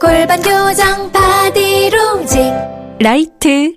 [0.00, 2.38] 골반 교정 바디로직
[3.00, 3.76] 라이트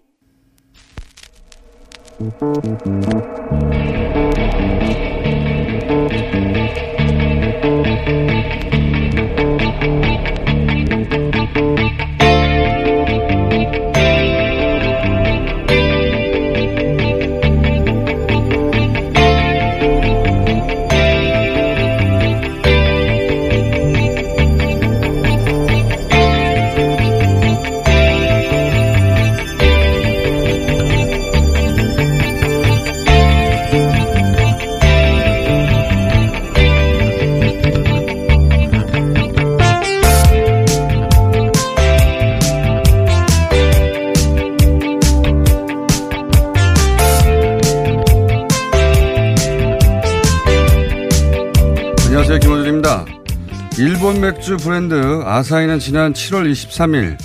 [54.07, 57.17] 일본 맥주 브랜드 아사히는 지난 7월 23일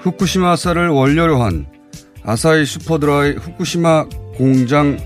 [0.00, 1.64] 후쿠시마사를 원료로 한
[2.22, 4.04] 아사히 슈퍼드라이 후쿠시마
[4.36, 4.98] 공장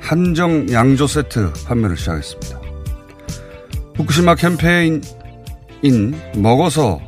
[0.00, 2.60] 한정 양조 세트 판매를 시작했습니다.
[3.96, 5.00] 후쿠시마 캠페인인
[6.36, 7.00] 먹어서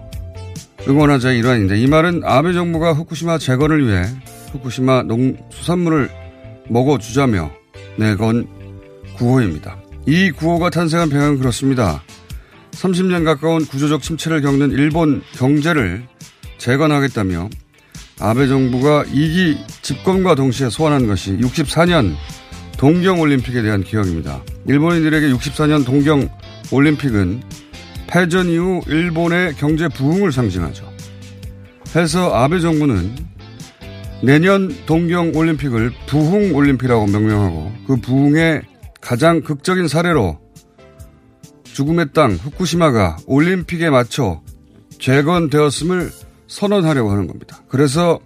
[0.88, 4.06] 응원하자의 일환인데 이 말은 아베 정부가 후쿠시마 재건을 위해
[4.52, 6.08] 후쿠시마 농수산물을
[6.70, 7.50] 먹어주자며
[7.98, 8.48] 내건
[9.18, 9.76] 구호입니다.
[10.06, 12.02] 이 구호가 탄생한 배경은 그렇습니다.
[12.72, 16.04] 30년 가까운 구조적 침체를 겪는 일본 경제를
[16.58, 17.48] 재건하겠다며
[18.20, 22.14] 아베 정부가 2기 집권과 동시에 소환한 것이 64년
[22.78, 24.42] 동경올림픽에 대한 기억입니다.
[24.66, 27.42] 일본인들에게 64년 동경올림픽은
[28.08, 30.90] 패전 이후 일본의 경제 부흥을 상징하죠.
[31.96, 33.14] 해서 아베 정부는
[34.22, 38.62] 내년 동경올림픽을 부흥올림픽이라고 명명하고 그 부흥의
[39.00, 40.41] 가장 극적인 사례로
[41.72, 44.42] 죽음의 땅 후쿠시마가 올림픽에 맞춰
[45.00, 46.10] 재건되었음을
[46.46, 47.62] 선언하려고 하는 겁니다.
[47.68, 48.20] 그래서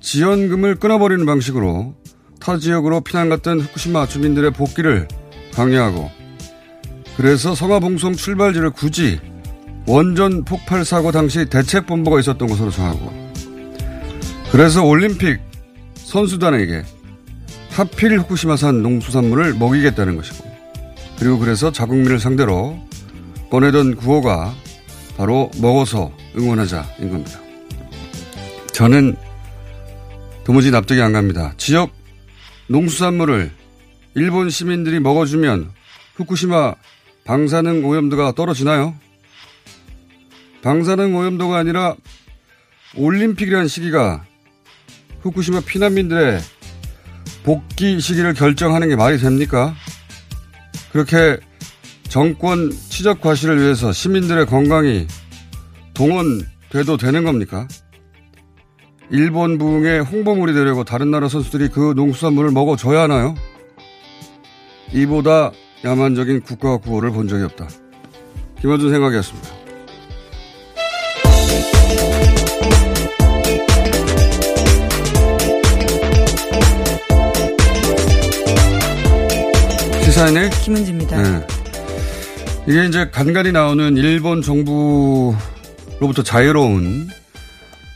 [0.00, 1.94] 지원금을 끊어버리는 방식으로
[2.40, 5.08] 타 지역으로 피난 갔던 후쿠시마 주민들의 복귀를
[5.52, 6.10] 강요하고
[7.16, 9.20] 그래서 성화봉송 출발지를 굳이
[9.86, 13.12] 원전 폭발 사고 당시 대책본부가 있었던 곳으로 정하고
[14.52, 15.40] 그래서 올림픽
[15.96, 16.84] 선수단에게
[17.70, 20.47] 하필 후쿠시마산 농수산물을 먹이겠다는 것이고
[21.18, 22.78] 그리고 그래서 자국민을 상대로
[23.50, 24.54] 꺼내던 구호가
[25.16, 27.40] 바로 먹어서 응원하자인 겁니다.
[28.72, 29.16] 저는
[30.44, 31.52] 도무지 납득이 안 갑니다.
[31.56, 31.90] 지역
[32.68, 33.50] 농수산물을
[34.14, 35.70] 일본 시민들이 먹어주면
[36.14, 36.74] 후쿠시마
[37.24, 38.94] 방사능 오염도가 떨어지나요?
[40.62, 41.94] 방사능 오염도가 아니라
[42.96, 44.24] 올림픽이라는 시기가
[45.20, 46.40] 후쿠시마 피난민들의
[47.42, 49.74] 복귀 시기를 결정하는 게 말이 됩니까?
[50.92, 51.38] 그렇게
[52.08, 55.06] 정권 치적 과시를 위해서 시민들의 건강이
[55.94, 57.68] 동원돼도 되는 겁니까?
[59.10, 63.34] 일본 부흥에 홍보물이 되려고 다른 나라 선수들이 그 농수산물을 먹어줘야 하나요?
[64.92, 65.52] 이보다
[65.84, 67.68] 야만적인 국가 구호를 본 적이 없다.
[68.60, 69.57] 김원준 생각이었습니다.
[80.18, 81.22] 시사인의 김은지입니다.
[81.22, 81.46] 네.
[82.66, 87.06] 이게 이제 간간히 나오는 일본 정부로부터 자유로운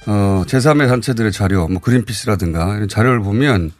[0.06, 3.72] 어, 제3의 단체들의 자료, 뭐 그린피스라든가 이런 자료를 보면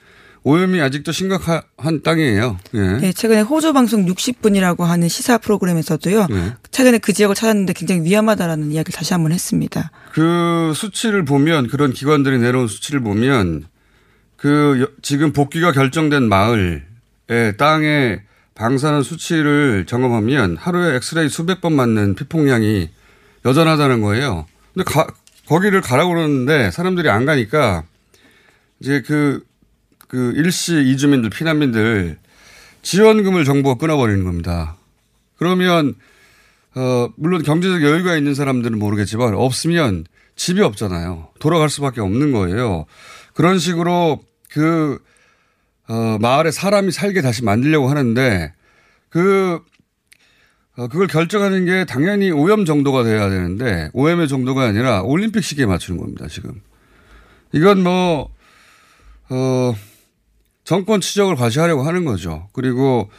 [0.42, 2.58] 오염이 아직도 심각한 땅이에요.
[2.74, 2.78] 예.
[2.80, 6.26] 네, 최근에 호주 방송 60분이라고 하는 시사 프로그램에서도요.
[6.28, 6.52] 네.
[6.72, 9.92] 최근에 그 지역을 찾았는데 굉장히 위험하다라는 이야기를 다시 한번 했습니다.
[10.12, 13.66] 그 수치를 보면 그런 기관들이 내놓은 수치를 보면
[14.36, 16.82] 그 여- 지금 복귀가 결정된 마을의
[17.56, 18.22] 땅의
[18.54, 22.90] 방사능 수치를 점검하면 하루에 엑스레이 수백 번 맞는 피폭량이
[23.44, 24.46] 여전하다는 거예요.
[24.74, 25.06] 근데 가-
[25.46, 27.84] 거기를 가라고 그러는데 사람들이 안 가니까
[28.80, 29.44] 이제 그,
[30.08, 32.18] 그 일시 이주민들, 피난민들
[32.82, 34.76] 지원금을 정부가 끊어버리는 겁니다.
[35.36, 35.94] 그러면
[36.74, 40.04] 어, 물론 경제적 여유가 있는 사람들은 모르겠지만 없으면
[40.36, 41.28] 집이 없잖아요.
[41.38, 42.86] 돌아갈 수밖에 없는 거예요.
[43.34, 44.98] 그런 식으로 그,
[45.88, 48.52] 어, 마을에 사람이 살게 다시 만들려고 하는데
[49.08, 49.60] 그,
[50.76, 56.00] 어, 그걸 결정하는 게 당연히 오염 정도가 돼야 되는데 오염의 정도가 아니라 올림픽 시기에 맞추는
[56.00, 56.26] 겁니다.
[56.28, 56.60] 지금
[57.52, 58.30] 이건 뭐
[59.28, 59.74] 어,
[60.64, 62.48] 정권 추적을 과시하려고 하는 거죠.
[62.52, 63.10] 그리고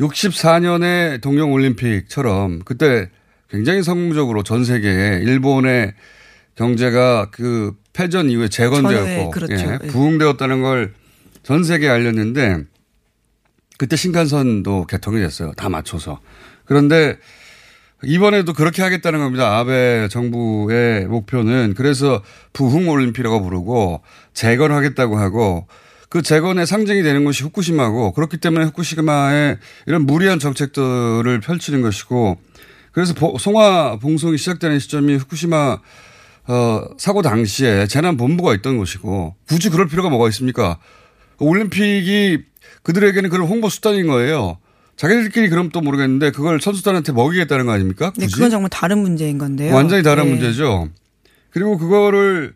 [0.00, 3.10] 64년에 동경 올림픽처럼 그때
[3.48, 5.94] 굉장히 성공적으로 전 세계에 일본의
[6.54, 9.54] 경제가 그 패전 이후에 재건되었고 그렇죠.
[9.54, 9.86] 예, 예.
[9.88, 10.94] 부흥되었다는 걸
[11.46, 12.64] 전 세계에 알렸는데
[13.78, 15.52] 그때 신칸선도 개통이 됐어요.
[15.52, 16.18] 다 맞춰서.
[16.64, 17.18] 그런데
[18.02, 19.56] 이번에도 그렇게 하겠다는 겁니다.
[19.56, 22.20] 아베 정부의 목표는 그래서
[22.52, 24.02] 부흥 올림픽이라고 부르고
[24.34, 25.68] 재건하겠다고 하고
[26.08, 32.38] 그 재건의 상징이 되는 것이 후쿠시마고 그렇기 때문에 후쿠시마에 이런 무리한 정책들을 펼치는 것이고
[32.90, 35.78] 그래서 보- 송화 봉송이 시작되는 시점이 후쿠시마
[36.48, 40.80] 어, 사고 당시에 재난 본부가 있던 것이고 굳이 그럴 필요가 뭐가 있습니까?
[41.38, 42.38] 올림픽이
[42.82, 44.58] 그들에게는 그런 홍보 수단인 거예요.
[44.96, 48.12] 자기들끼리 그럼 또 모르겠는데 그걸 선수단한테 먹이겠다는 거 아닙니까?
[48.16, 48.36] 네, 굳이?
[48.36, 49.74] 그건 정말 다른 문제인 건데요.
[49.74, 50.30] 완전히 다른 네.
[50.30, 50.88] 문제죠.
[51.50, 52.54] 그리고 그거를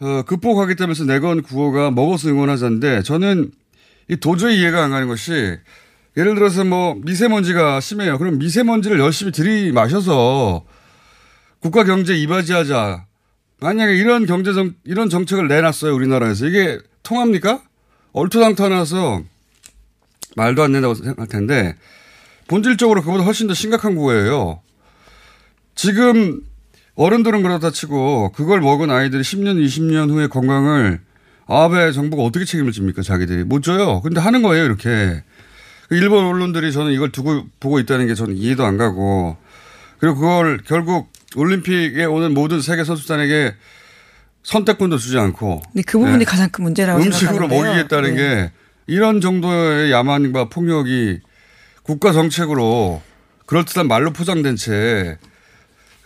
[0.00, 3.50] 어, 극복하겠다면서 내건 구호가 먹어서 응원하자인데 저는
[4.08, 5.56] 이 도저히 이해가 안 가는 것이
[6.16, 8.18] 예를 들어서 뭐 미세먼지가 심해요.
[8.18, 10.64] 그럼 미세먼지를 열심히 들이마셔서
[11.60, 13.06] 국가 경제 이바지하자.
[13.60, 17.62] 만약에 이런 경제 정 이런 정책을 내놨어요 우리나라에서 이게 통합니까?
[18.14, 19.22] 얼토당토하나서
[20.36, 21.76] 말도 안 된다고 생각할 텐데
[22.48, 24.60] 본질적으로 그보다 훨씬 더 심각한 거예요.
[25.74, 26.40] 지금
[26.94, 31.00] 어른들은 그렇다 치고 그걸 먹은 아이들이 10년, 20년 후에 건강을
[31.46, 34.00] 아베 정부가 어떻게 책임을 집니까 자기들이 못 져요.
[34.00, 35.22] 근데 하는 거예요 이렇게.
[35.90, 39.36] 일본 언론들이 저는 이걸 두고 보고 있다는 게 저는 이해도 안 가고
[39.98, 43.54] 그리고 그걸 결국 올림픽에 오는 모든 세계 선수단에게
[44.44, 46.24] 선택권도 주지 않고 네, 그 부분이 네.
[46.24, 47.72] 가장 큰 문제라고 음식으로 생각하는데요.
[47.72, 48.16] 먹이겠다는 네.
[48.16, 48.52] 게
[48.86, 51.20] 이런 정도의 야만과 폭력이
[51.82, 53.02] 국가 정책으로
[53.46, 55.18] 그럴듯한 말로 포장된 채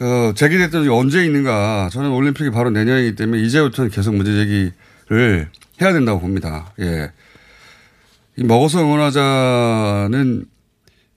[0.01, 1.89] 어, 제기됐던 적이 언제 있는가.
[1.93, 5.49] 저는 올림픽이 바로 내년이기 때문에 이제부터는 계속 문제 제기를
[5.83, 6.73] 해야 된다고 봅니다.
[6.81, 7.11] 예.
[8.37, 10.45] 이 먹어서 응원하자는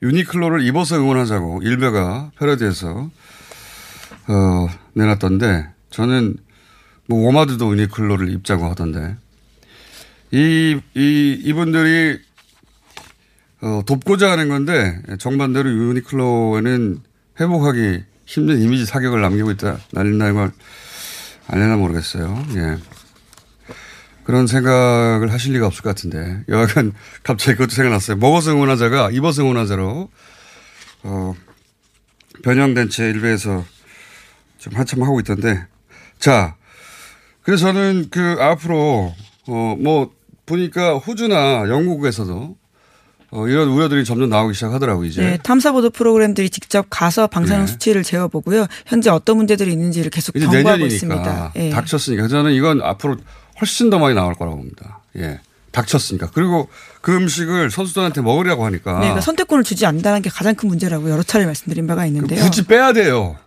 [0.02, 3.12] 유니클로를 입어서 응원하자고 일베가 패러디해서
[4.28, 6.38] 어, 내놨던데 저는
[7.12, 9.18] 뭐 워마드도 유니클로를 입자고 하던데
[10.32, 12.20] 이, 이, 이분들이
[13.62, 17.02] 어, 돕고자 하는 건데 정반대로 유니클로에는
[17.38, 19.78] 회복하기 힘든 이미지 사격을 남기고 있다.
[19.92, 20.52] 날린다는 걸
[21.48, 22.46] 알려나 모르겠어요.
[22.56, 22.78] 예.
[24.24, 26.94] 그런 생각을 하실 리가 없을 것 같은데 여하간
[27.24, 28.16] 갑자기 그것도 생각났어요.
[28.18, 30.10] 먹어서 응원하자가 입어서 응원하자로
[31.04, 31.36] 어,
[32.42, 33.66] 변형된 채 일베에서
[34.60, 35.68] 좀 한참 하고 있던데
[36.18, 36.56] 자
[37.44, 39.14] 그래서 저는 그 앞으로
[39.48, 40.12] 어 뭐
[40.46, 42.56] 보니까 호주나 영국에서도
[43.32, 45.22] 어 이런 우려들이 점점 나오기 시작하더라고 이제.
[45.22, 47.72] 네, 탐사 보도 프로그램들이 직접 가서 방사능 네.
[47.72, 48.66] 수치를 재어 보고요.
[48.86, 51.54] 현재 어떤 문제들이 있는지를 계속 경고하고 있습니다.
[51.56, 51.70] 예.
[51.70, 53.16] 닥쳤으니까 저는 이건 앞으로
[53.62, 55.00] 훨씬 더 많이 나올 거라고 봅니다.
[55.18, 55.40] 예,
[55.72, 56.68] 닥쳤으니까 그리고
[57.00, 61.24] 그 음식을 선수들한테 먹으려고 하니까 네, 그러니까 선택권을 주지 않는다는 게 가장 큰 문제라고 여러
[61.24, 62.44] 차례 말씀드린 바가 있는데요.
[62.44, 63.38] 굳이 빼야 돼요.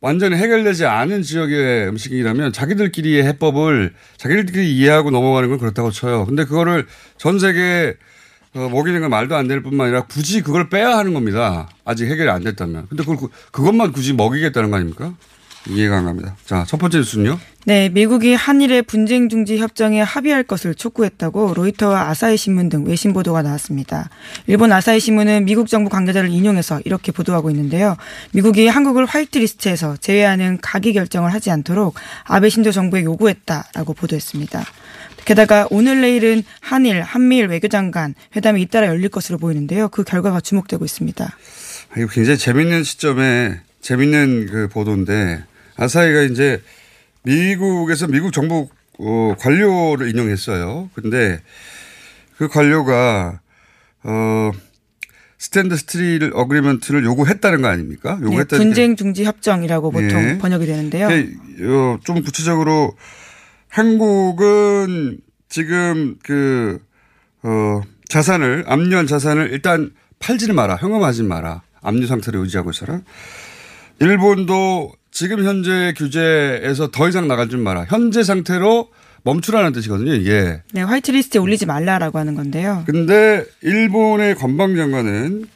[0.00, 6.24] 완전히 해결되지 않은 지역의 음식이라면 자기들끼리의 해법을 자기들끼리 이해하고 넘어가는 건 그렇다고 쳐요.
[6.26, 6.86] 근데 그거를
[7.18, 7.94] 전 세계에
[8.54, 11.68] 어, 먹이는 건 말도 안 될 뿐만 아니라 굳이 그걸 빼야 하는 겁니다.
[11.84, 12.86] 아직 해결이 안 됐다면.
[12.88, 15.14] 근데 그걸, 그- 그것만 굳이 먹이겠다는 거 아닙니까?
[15.68, 16.36] 이해가 안 갑니다.
[16.46, 17.38] 자, 첫 번째 뉴스는요.
[17.66, 23.42] 네, 미국이 한일의 분쟁 중지 협정에 합의할 것을 촉구했다고 로이터와 아사히 신문 등 외신 보도가
[23.42, 24.08] 나왔습니다.
[24.46, 27.96] 일본 아사히 신문은 미국 정부 관계자를 인용해서 이렇게 보도하고 있는데요.
[28.32, 34.64] 미국이 한국을 화이트리스트에서 제외하는 가기 결정을 하지 않도록 아베 신조 정부에 요구했다라고 보도했습니다.
[35.26, 39.90] 게다가 오늘 내일은 한일, 한미일 외교장관 회담이 잇따라 열릴 것으로 보이는데요.
[39.90, 41.24] 그 결과가 주목되고 있습니다.
[41.24, 45.44] 아, 이거 굉장히 재밌는 시점에 재밌는 그 보도인데
[45.76, 46.62] 아사히가 이제
[47.22, 50.90] 미국에서 미국 정부 어, 관료를 인용했어요.
[50.94, 51.40] 근데
[52.36, 53.40] 그 관료가
[54.02, 54.50] 어
[55.38, 58.16] standstill agreement를 요구했다는 거 아닙니까?
[58.20, 60.38] 네, 요구했다는 분쟁 중지 협정이라고 보통 예.
[60.38, 61.08] 번역이 되는데요.
[61.08, 61.30] 게
[61.64, 62.94] 어, 좀 구체적으로
[63.68, 66.80] 한국은 지금 그,
[67.42, 70.76] 어, 자산을, 압류한 자산을 일단 팔지는 마라.
[70.76, 71.62] 현금화하지 마라.
[71.80, 73.00] 압류 상태를 유지하고 있어라.
[74.00, 77.86] 일본도 지금 현재 규제에서 더 이상 나가지 마라.
[77.88, 78.88] 현재 상태로
[79.22, 80.62] 멈추라는 뜻이거든요, 이게.
[80.72, 82.84] 네, 화이트리스트에 올리지 말라라고 하는 건데요.
[82.86, 85.46] 근데 일본의 관방장관은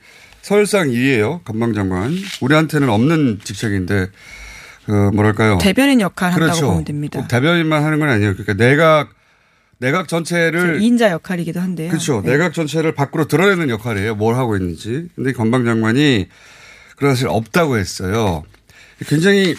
[0.43, 2.15] 설상 2예요, 관방장관.
[2.43, 4.09] 우리한테는 없는 직책인데,
[4.85, 5.59] 그, 뭐랄까요.
[5.63, 6.67] 대변인 역할을 한다고 그렇죠.
[6.69, 7.21] 보면 됩니다.
[7.21, 8.35] 꼭 대변인만 하는 건 아니에요.
[8.35, 9.15] 그러니까 내각
[9.79, 11.89] 내각 전체를 2인자 역할이기도 한데요.
[11.89, 12.23] 그렇죠.
[12.23, 12.33] 네.
[12.33, 14.15] 내각 전체를 밖으로 드러내는 역할이에요.
[14.15, 15.09] 뭘 하고 있는지.
[15.15, 16.29] 근데 건방 장관이
[16.97, 18.45] 그런 사실 없다고 했어요.
[19.01, 19.55] 굉장히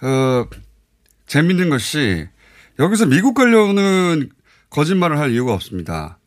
[0.00, 0.46] 어
[1.26, 2.26] 재밌는 것이
[2.78, 4.30] 여기서 미국 관련은
[4.70, 6.18] 거짓말을 할 이유가 없습니다.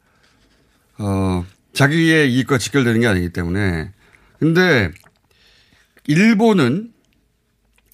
[0.97, 3.91] 어 자기의 이익과 직결되는 게 아니기 때문에.
[4.39, 4.91] 근데
[6.07, 6.91] 일본은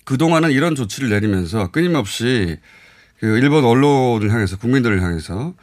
[0.06, 2.58] 그동안은 이런 조치를 내리면서 끊임없이
[3.20, 5.54] 그 일본 언론을 향해서 국민들을 향해서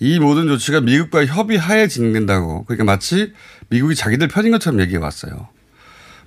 [0.00, 3.32] 이 모든 조치가 미국과 협의하에 진행된다고 그러니까 마치
[3.68, 5.48] 미국이 자기들 편인 것처럼 얘기해 왔어요.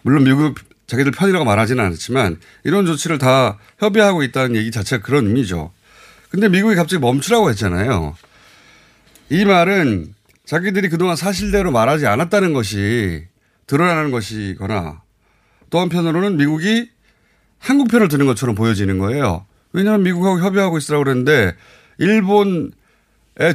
[0.03, 0.55] 물론 미국
[0.88, 5.72] 자기들 편이라고 말하지는 않았지만 이런 조치를 다 협의하고 있다는 얘기 자체가 그런 의미죠.
[6.30, 8.15] 근데 미국이 갑자기 멈추라고 했잖아요.
[9.30, 10.13] 이 말은
[10.46, 13.25] 자기들이 그동안 사실대로 말하지 않았다는 것이
[13.68, 15.01] 드러나는 것이거나
[15.70, 16.89] 또 한편으로는 미국이
[17.58, 19.46] 한국 편을 드는 것처럼 보여지는 거예요.
[19.74, 21.56] 왜냐하면 미국하고 협의하고 있으라고 그랬는데
[21.98, 22.72] 일본의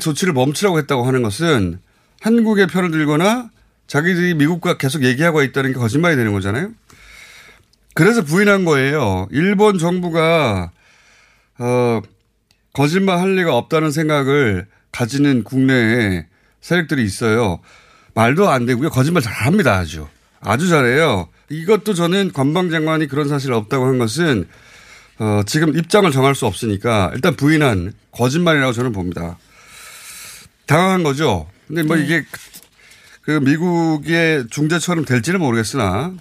[0.00, 1.78] 조치를 멈추라고 했다고 하는 것은
[2.20, 3.50] 한국의 편을 들거나
[3.86, 6.70] 자기들이 미국과 계속 얘기하고 있다는 게 거짓말이 되는 거잖아요.
[7.94, 9.28] 그래서 부인한 거예요.
[9.30, 10.70] 일본 정부가
[11.58, 12.00] 어
[12.72, 16.26] 거짓말 할 리가 없다는 생각을 가지는 국내에
[16.60, 17.60] 세력들이 있어요.
[18.14, 18.90] 말도 안 되고요.
[18.90, 19.76] 거짓말 잘합니다.
[19.76, 20.06] 아주.
[20.40, 21.28] 아주 잘해요.
[21.48, 24.46] 이것도 저는 관방장관이 그런 사실 없다고 한 것은
[25.18, 29.36] 어, 지금 입장을 정할 수 없으니까 일단 부인한 거짓말이라고 저는 봅니다.
[30.66, 31.48] 당황한 거죠.
[31.66, 32.24] 근데 뭐 이게
[33.22, 36.14] 그 미국의 중재처럼 될지는 모르겠으나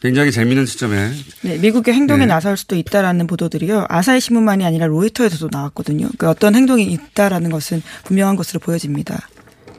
[0.00, 2.26] 굉장히 재미있는 시점에 네, 미국의 행동에 네.
[2.26, 3.86] 나설 수도 있다라는 보도들이요.
[3.88, 6.08] 아사히 신문만이 아니라 로이터에서도 나왔거든요.
[6.18, 9.28] 그 어떤 행동이 있다라는 것은 분명한 것으로 보여집니다.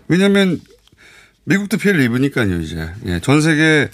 [0.07, 0.61] 왜냐하면
[1.45, 3.89] 미국도 피해를 입으니까요 이제 예, 전 세계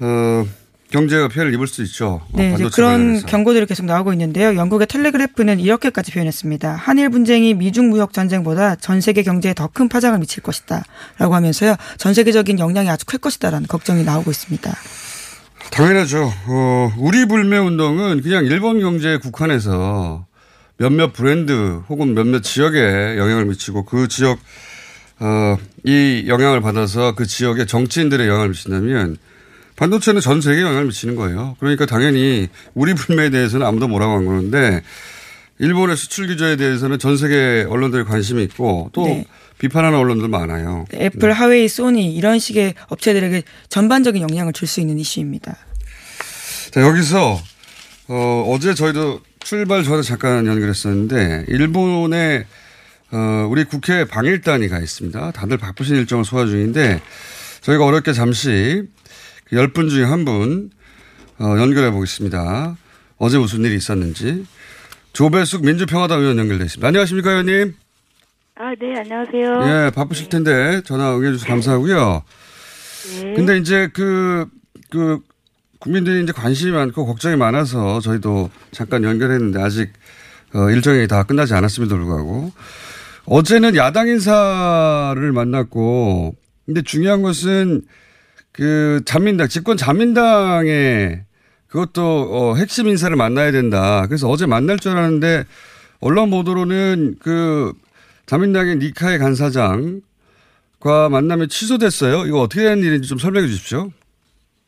[0.00, 0.46] 어,
[0.90, 2.20] 경제가 피해를 입을 수 있죠.
[2.32, 3.26] 어, 네, 이제 그런 관련해서.
[3.26, 4.54] 경고들이 계속 나오고 있는데요.
[4.56, 6.74] 영국의 텔레그래프는 이렇게까지 표현했습니다.
[6.76, 11.76] 한일 분쟁이 미중 무역 전쟁보다 전 세계 경제에 더 큰 파장을 미칠 것이다라고 하면서요.
[11.96, 14.70] 전 세계적인 영향이 아주 클 것이다라는 걱정이 나오고 있습니다.
[15.70, 16.32] 당연하죠.
[16.46, 20.26] 어, 우리 불매 운동은 그냥 일본 경제에 국한해서
[20.78, 24.38] 몇몇 브랜드 혹은 몇몇 지역에 영향을 미치고 그 지역
[25.18, 29.16] 어, 이 영향을 받아서 그 지역의 정치인들의 영향을 미친다면
[29.76, 31.56] 반도체는 전 세계에 영향을 미치는 거예요.
[31.60, 34.82] 그러니까 당연히 우리 불매에 대해서는 아무도 뭐라고 안 그러는데
[35.58, 39.24] 일본의 수출 규제에 대해서는 전 세계 언론들이 관심이 있고 또 네.
[39.58, 40.84] 비판하는 언론들 많아요.
[40.94, 45.56] 애플, 하웨이, 소니 이런 식의 업체들에게 전반적인 영향을 줄 수 있는 이슈입니다.
[46.72, 47.40] 자, 여기서,
[48.08, 52.44] 어, 어제 저희도 출발 전에 잠깐 연결했었는데, 일본에,
[53.12, 55.30] 어, 우리 국회 방일단이 가 있습니다.
[55.30, 57.00] 다들 바쁘신 일정을 소화 중인데,
[57.62, 58.82] 저희가 어렵게 잠시
[59.52, 60.70] 10분 중에 한 분,
[61.38, 62.76] 어, 연결해 보겠습니다.
[63.16, 64.44] 어제 무슨 일이 있었는지.
[65.16, 66.86] 조배숙 민주평화당 의원 연결돼 있습니다.
[66.86, 67.74] 안녕하십니까, 의원님?
[68.56, 69.86] 아, 네, 안녕하세요.
[69.86, 72.22] 예, 바쁘실 텐데 전화 응해주셔서 감사하고요.
[73.22, 73.32] 네.
[73.34, 74.46] 근데 이제 그,
[74.90, 75.20] 그,
[75.78, 79.90] 국민들이 이제 관심이 많고 걱정이 많아서 저희도 잠깐 연결했는데 아직
[80.54, 82.52] 어, 일정이 다 끝나지 않았음에도 불구하고
[83.24, 86.34] 어제는 야당 인사를 만났고
[86.66, 87.82] 근데 중요한 것은
[88.52, 91.25] 그 자민당, 집권 자민당의
[91.76, 94.06] 그것도 어, 핵심 인사를 만나야 된다.
[94.06, 95.44] 그래서 어제 만날 줄 알았는데
[96.00, 97.72] 언론 보도로는 그
[98.24, 102.24] 자민당의 니카의 간사장과 만남이 취소됐어요.
[102.26, 103.90] 이거 어떻게 된 일인지 좀 설명해 주십시오.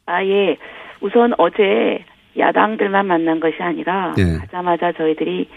[0.04, 0.58] 아, 예.
[1.00, 2.04] 우선 어제
[2.36, 4.38] 야당들만 만난 것이 아니라 예.
[4.40, 5.48] 가자마자 저희들이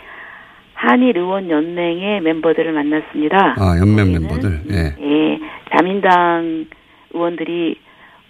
[0.74, 3.56] 한일 의원 연맹의 멤버들을 만났습니다.
[3.58, 4.62] 아, 연맹 멤버들.
[4.72, 4.96] 예.
[5.00, 5.40] 예.
[5.76, 6.66] 자민당
[7.14, 7.76] 의원들이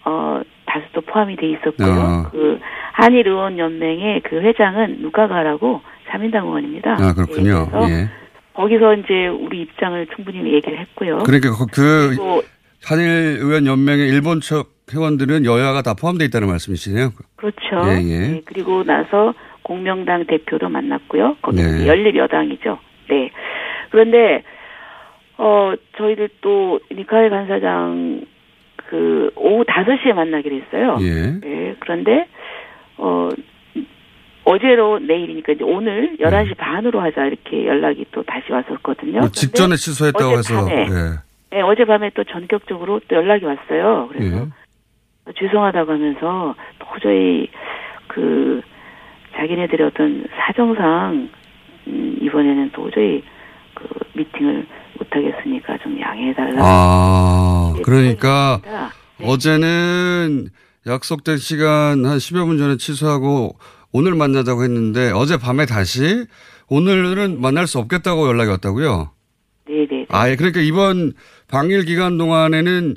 [0.06, 1.92] 어 다수도 포함이 돼 있었고요.
[1.92, 2.30] 아.
[2.32, 2.60] 그
[2.94, 6.94] 한일 의원 연맹의 그 회장은 누가가라고 자민당 의원입니다.
[7.00, 7.68] 아, 그렇군요.
[7.88, 8.10] 예, 예.
[8.54, 11.20] 거기서 이제 우리 입장을 충분히 얘기를 했고요.
[11.20, 12.42] 그러니까 그- 그
[12.86, 17.12] 한일 의원 연맹의 일본 측 회원들은 여야가 다 포함되어 있다는 말씀이시네요.
[17.38, 17.60] 그렇죠.
[17.88, 18.20] 예, 예.
[18.34, 21.38] 네, 그리고 나서 공명당 대표도 만났고요.
[21.42, 21.88] 거기 네.
[21.88, 22.78] 연립 여당이죠.
[23.10, 23.30] 네.
[23.90, 24.44] 그런데
[25.38, 28.26] 어 저희들 또 니카이 간사장
[28.92, 30.98] 그 오후 5시에 만나기로 했어요.
[31.00, 31.40] 예.
[31.40, 32.28] 네, 그런데
[32.98, 33.30] 어
[34.44, 39.20] 어제로 내일이니까 이제 오늘 11시 반으로 하자 이렇게 연락이 또 다시 왔었거든요.
[39.22, 40.66] 뭐 직전에 취소했다고 해서.
[40.66, 41.56] 어젯밤에 예.
[41.56, 44.10] 네, 어젯밤에 또 전격적으로 또 연락이 왔어요.
[44.12, 45.32] 그래서 예.
[45.40, 47.48] 죄송하다고 하면서 도저히
[48.08, 48.62] 그
[49.38, 51.30] 자기네들의 어떤 사정상
[51.88, 53.24] 음, 이번에는 도저히
[53.74, 54.66] 그 미팅을
[55.00, 56.62] 못하겠으니까 좀 양해해달라.
[56.64, 58.62] 아, 네, 그러니까.
[58.64, 59.26] 네.
[59.28, 60.50] 어제는
[60.88, 63.56] 약속된 시간 한 10여 분 전에 취소하고
[63.92, 66.26] 오늘 만나자고 했는데 어제 밤에 다시
[66.70, 69.12] 오늘은 만날 수 없겠다고 연락이 왔다고요?
[69.68, 70.06] 네네.
[70.10, 70.36] 아, 예.
[70.36, 71.14] 그러니까 이번
[71.48, 72.96] 방일 기간 동안에는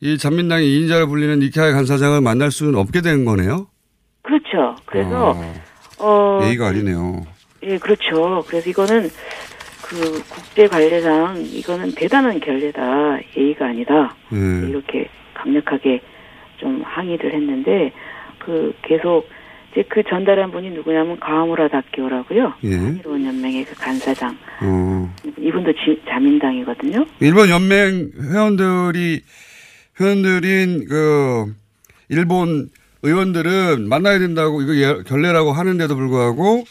[0.00, 3.68] 이 잔민당의 2인자를 불리는 니카이 간사장을 만날 수는 없게 된 거네요?
[4.22, 4.76] 그렇죠.
[4.84, 5.30] 그래서
[5.98, 7.24] 어, 어 예의가 아니네요.
[7.62, 8.44] 예, 그렇죠.
[8.48, 9.08] 그래서 이거는
[9.92, 13.18] 그 국제 관례상 이거는 대단한 결례다.
[13.36, 14.16] 예의가 아니다.
[14.32, 14.68] 예.
[14.68, 16.00] 이렇게 강력하게
[16.56, 17.92] 좀 항의를 했는데
[18.38, 19.28] 그 계속
[19.72, 22.54] 이제 그 전달한 분이 누구냐면 가하무라 다키오라고요.
[22.64, 22.74] 예.
[22.76, 24.36] 한일원 연맹의 그 간사장.
[24.62, 25.14] 어.
[25.38, 27.04] 이분도 지, 자민당이거든요.
[27.20, 29.20] 일본 연맹 회원들이
[30.00, 31.54] 회원들인 그
[32.08, 32.70] 일본
[33.02, 36.64] 의원들은 만나야 된다고 이거 예- 결례라고 하는데도 불구하고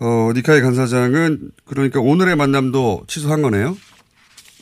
[0.00, 3.76] 어 니카이 간사장은 그러니까 오늘의 만남도 취소한 거네요.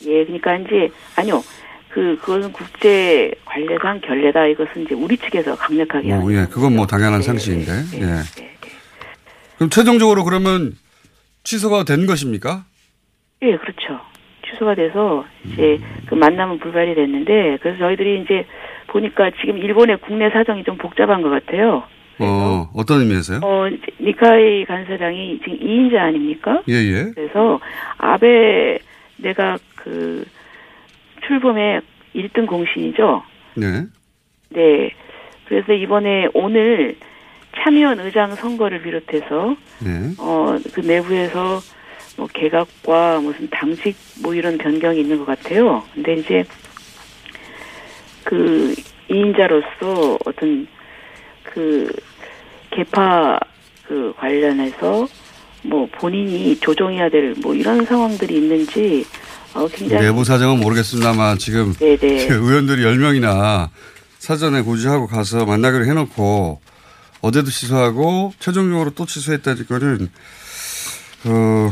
[0.05, 1.41] 예, 그러니까 이제 아니요.
[1.89, 4.45] 그 그것은 국제 관례상 결례다.
[4.47, 7.71] 이것은 이제 우리 측에서 강력하게 뭐, 하는 예, 그건 뭐 당연한 네, 상식인데.
[7.71, 8.05] 네, 예.
[8.05, 8.57] 네, 네.
[9.55, 10.73] 그럼 최종적으로 그러면
[11.43, 12.65] 취소가 된 것입니까?
[13.41, 13.99] 예, 그렇죠.
[14.45, 18.45] 취소가 돼서 이제 그 만남은 불발이 됐는데 그래서 저희들이 이제
[18.87, 21.83] 보니까 지금 일본의 국내 사정이 좀 복잡한 것 같아요.
[22.19, 23.39] 어, 어떤 의미에서요?
[23.43, 23.67] 어,
[24.01, 26.61] 니카이 간사장이 지금 2인자 아닙니까?
[26.69, 27.11] 예, 예.
[27.15, 27.59] 그래서
[27.97, 28.79] 아베
[29.17, 30.25] 내가 그
[31.27, 31.81] 출범의
[32.15, 33.23] 1등 공신이죠.
[33.55, 33.85] 네.
[34.49, 34.91] 네.
[35.45, 36.95] 그래서 이번에 오늘
[37.57, 40.13] 참의원 의장 선거를 비롯해서 네.
[40.17, 41.59] 어 그 내부에서
[42.17, 45.83] 뭐 개각과 무슨 당직 뭐 이런 변경이 있는 것 같아요.
[45.93, 46.43] 근데 이제
[48.23, 48.75] 그
[49.09, 50.67] 이인자로서 어떤
[51.53, 51.91] 그
[52.71, 53.39] 개파
[53.87, 55.07] 그 관련해서
[55.63, 59.05] 뭐 본인이 조정해야 될 뭐 이런 상황들이 있는지
[59.53, 63.69] 어 굉장히 내부 사정은 모르겠습니다만 지금 네네 의원들이 10명이나
[64.19, 66.61] 사전에 고지하고 가서 만나기로 해놓고
[67.21, 70.09] 어제도 취소하고 최종적으로 또 취소했다는 거는
[71.25, 71.69] 어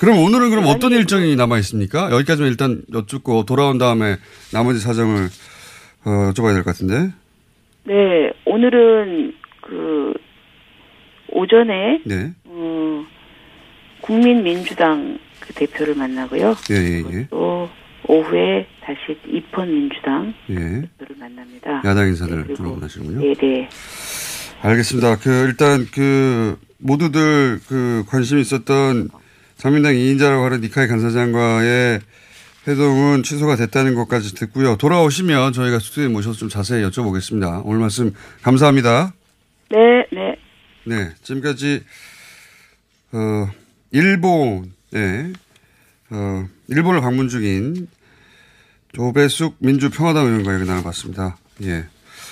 [0.00, 2.10] 그럼 오늘은 그럼 어떤 일정이 남아 있습니까?
[2.10, 4.16] 여기까지만 일단 여쭙고 돌아온 다음에
[4.50, 5.28] 나머지 사정을
[6.04, 7.12] 어, 여쭤봐야 될 것 같은데.
[7.84, 10.14] 네 오늘은 그
[11.32, 12.32] 오전에 네.
[12.44, 13.04] 어,
[14.00, 16.56] 국민민주당 그 대표를 만나고요.
[16.70, 17.26] 예, 예, 예.
[17.30, 17.68] 또
[18.06, 20.54] 오후에 다시 입헌 민주당 예.
[20.54, 21.82] 대표를 만납니다.
[21.84, 23.20] 야당 인사들 네, 주로 만나시는군요.
[23.20, 23.68] 네 네.
[24.62, 25.18] 알겠습니다.
[25.18, 29.08] 그 일단 그 모두들 그 관심이 있었던
[29.56, 32.00] 자민당 2인자라고 하는 니카이 간사장과의
[32.66, 34.76] 회동은 취소가 됐다는 것까지 듣고요.
[34.76, 37.62] 돌아오시면 저희가 스튜디오에 모셔서 좀 자세히 여쭤보겠습니다.
[37.64, 39.14] 오늘 말씀 감사합니다.
[39.70, 39.78] 네,
[40.12, 40.36] 네.
[40.84, 41.82] 네, 지금까지
[43.12, 43.48] 어
[43.92, 45.32] 일본에
[46.10, 47.88] 어 일본을 방문 중인
[48.92, 51.36] 조배숙 민주평화당 의원과 얘기 나눠봤습니다.
[51.62, 51.84] 예,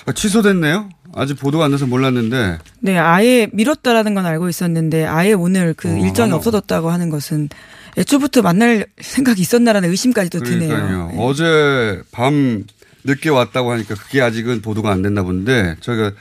[0.05, 0.89] 아, 취소됐네요.
[1.15, 5.97] 아직 보도가 안 돼서 몰랐는데 네, 아예 미뤘다라는 건 알고 있었는데 아예 오늘 그 어.
[5.97, 7.49] 일정이 없어졌다고 하는 것은
[7.97, 11.07] 애초부터 만날 생각이 있었나라는 의심까지도 드네요.
[11.11, 11.15] 네.
[11.17, 12.65] 어제 밤
[13.03, 16.11] 늦게 왔다고 하니까 그게 아직은 보도가 안 됐나 본데 저희가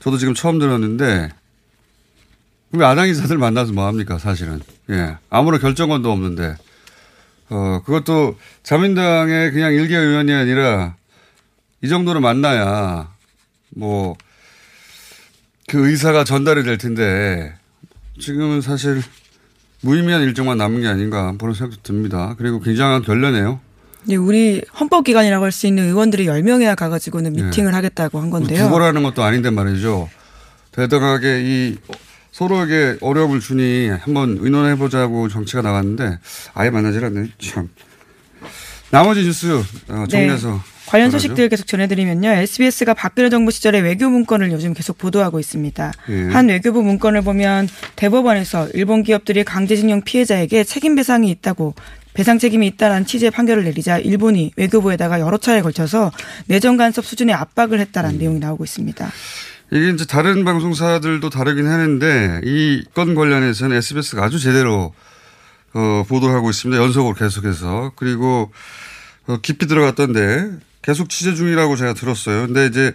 [0.00, 1.30] 저도 지금 처음 들었는데
[2.70, 6.56] 그럼 야당 인사들 만나서 뭐 합니까 사실은 예 아무런 결정권도 없는데
[7.50, 10.94] 어 그것도 자민당의 그냥 일개 의원이 아니라
[11.82, 13.12] 이 정도로 만나야
[13.70, 14.16] 뭐
[15.72, 17.54] 그 의사가 전달이 될 텐데
[18.20, 19.02] 지금은 사실
[19.82, 22.34] 무의미한 일정만 남은 게 아닌가 그런 생각도 듭니다.
[22.38, 23.60] 그리고 굉장한 결례네요.
[24.04, 27.42] 네, 우리 헌법기관이라고 할 수 있는 의원들이 10명이나 가가지고는 네.
[27.44, 28.64] 미팅을 하겠다고 한 건데요.
[28.64, 30.08] 두고라는 것도 아닌데 말이죠.
[30.72, 31.76] 대등하게 이
[32.32, 36.18] 서로에게 어려움을 주니 한번 의논해보자고 정치가 나갔는데
[36.54, 37.28] 아예 만나질 않네.
[37.38, 37.68] 참.
[38.90, 40.60] 나머지 뉴스 어, 정리해서
[40.92, 41.18] 관련 말하죠.
[41.18, 42.28] 소식들 계속 전해드리면요.
[42.28, 45.92] SBS가 박근혜 정부 시절의 외교 문건을 요즘 계속 보도하고 있습니다.
[46.10, 46.22] 예.
[46.28, 51.74] 한 외교부 문건을 보면 대법원에서 일본 기업들이 강제징용 피해자에게 책임 배상이 있다고
[52.14, 56.12] 배상 책임이 있다라는 취지의 판결을 내리자 일본이 외교부에다가 여러 차례 걸쳐서
[56.46, 57.80] 내정 간섭 수준의 압박을 음.
[57.80, 59.10] 했다라는 내용이 나오고 있습니다.
[59.72, 64.92] 이게 이제 다른 방송사들도 다르긴 하는데 이 건 관련해서는 SBS가 아주 제대로
[65.72, 66.82] 어, 보도하고 있습니다.
[66.82, 67.92] 연속으로 계속해서.
[67.96, 68.52] 그리고
[69.26, 70.50] 어, 깊이 들어갔던데
[70.82, 72.46] 계속 취재 중이라고 제가 들었어요.
[72.46, 72.94] 근데 이제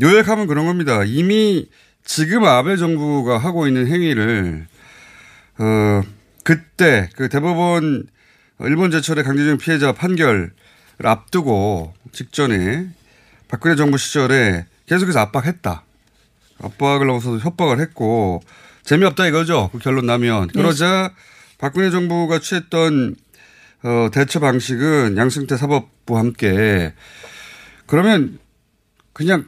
[0.00, 1.02] 요약하면 그런 겁니다.
[1.04, 1.68] 이미
[2.04, 4.66] 지금 아베 정부가 하고 있는 행위를
[5.58, 6.02] 어,
[6.44, 8.06] 그때 그 대법원
[8.60, 10.52] 일본 제철의 강제징용 피해자 판결을
[11.02, 12.88] 앞두고 직전에
[13.48, 15.82] 박근혜 정부 시절에 계속해서 압박했다.
[16.62, 18.42] 압박을 넘어서도 협박을 했고
[18.84, 19.70] 재미없다 이거죠.
[19.72, 21.12] 그 결론 나면 그러자
[21.58, 23.16] 박근혜 정부가 취했던
[23.82, 26.92] 어, 대처 방식은 양승태 사법부와 함께
[27.86, 28.38] 그러면
[29.12, 29.46] 그냥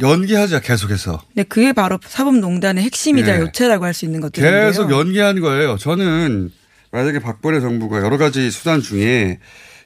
[0.00, 3.40] 연기하자 계속해서 네, 그게 바로 사법농단의 핵심이자 예.
[3.40, 4.66] 요체라고 할 수 있는 것들인데요.
[4.66, 5.76] 계속 연기한 거예요.
[5.78, 6.50] 저는
[6.92, 9.40] 만약에 박근혜 정부가 여러 가지 수단 중에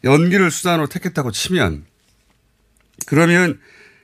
[0.05, 1.85] 연기를 수단으로 택했다고 치면
[3.07, 3.59] 그러면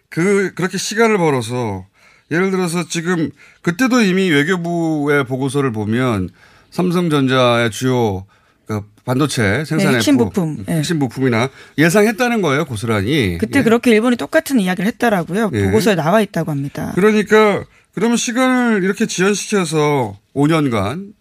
[0.09, 1.87] 그 그렇게 시간을 벌어서
[2.31, 3.31] 예를 들어서 지금
[3.63, 6.29] 그때도 이미 외교부의 보고서를 보면
[6.71, 8.36] 삼성전자의 주요 그
[9.07, 10.65] 반도체 생산의 네, 핵심 부- 부품.
[10.69, 10.73] 예.
[10.75, 13.39] 핵심 부품이나 예상했다는 거예요 고스란히.
[13.39, 13.63] 그때 예.
[13.63, 15.51] 그렇게 일본이 똑같은 이야기를 했다라고요.
[15.55, 15.65] 예.
[15.67, 16.93] 보고서에 나와 있다고 합니다.
[16.97, 17.65] 그러니까
[17.95, 21.13] 그러면 시간을 이렇게 지연시켜서 5년간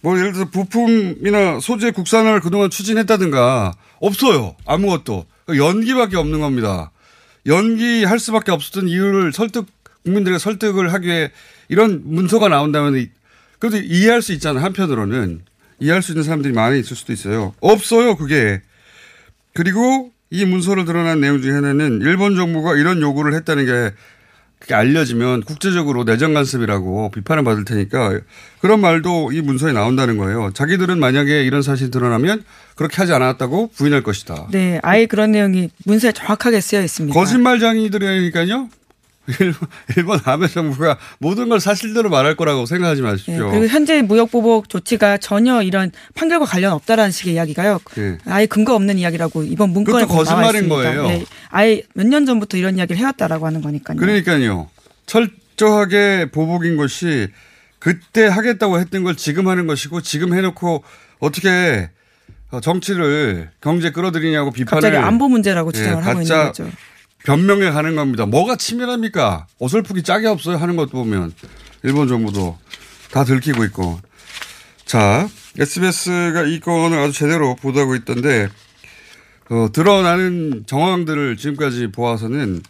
[0.00, 4.54] 뭐 예를 들어서 부품이나 소재 국산화를 그동안 추진했다든가 없어요.
[4.64, 5.26] 아무것도.
[5.56, 6.92] 연기밖에 없는 겁니다.
[7.46, 9.66] 연기할 수밖에 없었던 이유를 설득
[10.04, 11.30] 국민들의 설득을 하기 위해
[11.68, 13.10] 이런 문서가 나온다면 이-
[13.58, 14.62] 그래도 이해할 수 있잖아요.
[14.64, 15.42] 한편으로는
[15.78, 17.54] 이해할 수 있는 사람들이 많이 있을 수도 있어요.
[17.60, 18.16] 없어요.
[18.16, 18.62] 그게.
[19.54, 23.94] 그리고 이 문서를 드러난 내용 중에 하나는 일본 정부가 이런 요구를 했다는 게
[24.58, 28.20] 그게 알려지면 국제적으로 내정 간섭이라고 비판을 받을 테니까
[28.60, 30.50] 그런 말도 이 문서에 나온다는 거예요.
[30.54, 32.42] 자기들은 만약에 이런 사실이 드러나면
[32.74, 34.48] 그렇게 하지 않았다고 부인할 것이다.
[34.50, 37.18] 네, 아예 그런 내용이 문서에 정확하게 쓰여 있습니다.
[37.18, 38.68] 거짓말장이들이니까요.
[39.40, 43.50] 일본, 일본 아베 정부가 모든 걸 사실대로 말할 거라고 생각하지 네, 마십시오.
[43.50, 47.80] 그리고 현재 무역 보복 조치가 전혀 이런 판결과 관련 없다라는 식의 이야기가요.
[47.98, 48.18] 예.
[48.26, 50.74] 아예 근거 없는 이야기라고 이번 문건에 나와 거짓말인 있습니다.
[50.76, 51.08] 거예요.
[51.08, 53.96] 네, 아예 몇 년 전부터 이런 이야기를 해왔다라고 하는 거니까요.
[53.98, 54.68] 그러니까요.
[55.06, 57.28] 철저하게 보복인 것이
[57.78, 60.82] 그때 하겠다고 했던 걸 지금 하는 것이고 지금 해놓고
[61.18, 61.90] 어떻게
[62.62, 66.68] 정치를 경제 끌어들이냐고 비판을 갑자기 안보 문제라고 예, 주장을 하고 있는 거죠.
[67.24, 68.26] 변명해 가는 겁니다.
[68.26, 69.46] 뭐가 치밀합니까?
[69.58, 70.56] 어설프기 짝이 없어요.
[70.56, 71.32] 하는 것도 보면
[71.82, 72.58] 일본 정부도
[73.10, 74.00] 다 들키고 있고.
[74.84, 78.48] 자, SBS가 이 건을 아주 제대로 보도하고 있던데
[79.48, 82.62] 어, 드러나는 정황들을 지금까지 보아서는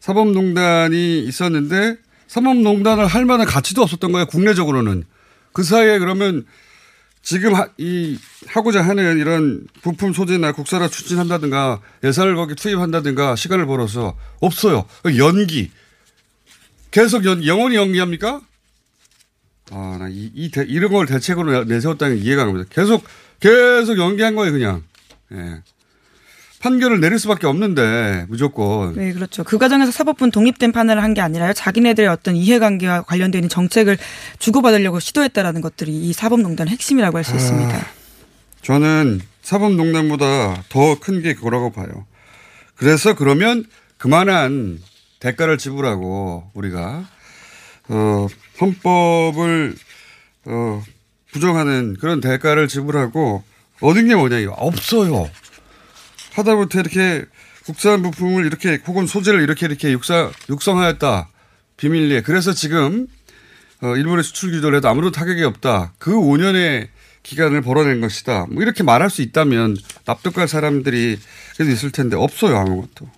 [0.00, 1.96] 사법농단이 있었는데
[2.26, 4.26] 사법농단을 할 만한 가치도 없었던 거예요.
[4.26, 5.04] 국내적으로는
[5.52, 6.44] 그 사이에 그러면
[7.26, 14.16] 지금 하, 이 하고자 하는 이런 부품 소재나 국산화 추진한다든가 예산을 거기 투입한다든가 시간을 벌어서
[14.38, 14.86] 없어요.
[15.18, 15.72] 연기
[16.92, 18.42] 계속 연, 영원히 연기합니까?
[19.72, 22.70] 아, 나 이, 이 대, 이런 걸 대책으로 내세웠다는 게 이해가 안 갑니다.
[22.72, 23.02] 계속
[23.40, 24.84] 계속 연기한 거예요, 그냥.
[25.32, 25.62] 예.
[26.66, 29.44] 판결을 내릴 수밖에 없는데 무조건 네, 그렇죠.
[29.44, 31.52] 그 과정에서 사법부는 독립된 판단을 한 게 아니라요.
[31.52, 33.96] 자기네들의 어떤 이해관계와 있는 정책을
[34.40, 37.86] 주고받으려고 시도했다라는 것들이 이 사법농단의 핵심이라고 할수 있습니다.
[38.62, 41.86] 저는 사법농단보다 더 큰 게 그거라고 봐요.
[42.74, 43.64] 그래서 그러면
[43.96, 44.80] 그만한
[45.20, 47.06] 대가를 지불하고 우리가
[47.88, 48.26] 어,
[48.60, 49.76] 헌법을
[50.46, 50.82] 어,
[51.32, 53.44] 부정하는 그런 대가를 지불하고
[53.80, 55.30] 얻은 게 뭐냐 이거 없어요.
[56.36, 57.24] 하다못해 이렇게
[57.64, 61.28] 국산 부품을 이렇게 혹은 소재를 이렇게 이렇게 육사, 육성하였다
[61.76, 63.06] 비밀리에 그래서 지금
[63.82, 65.92] 어, 일본에 수출 규제를 해도 아무런 타격이 없다.
[65.98, 66.88] 그 5년의
[67.22, 68.46] 기간을 벌어낸 것이다.
[68.50, 71.18] 뭐 이렇게 말할 수 있다면 납득할 사람들이
[71.56, 73.10] 그래도 있을 텐데 없어요 아무것도.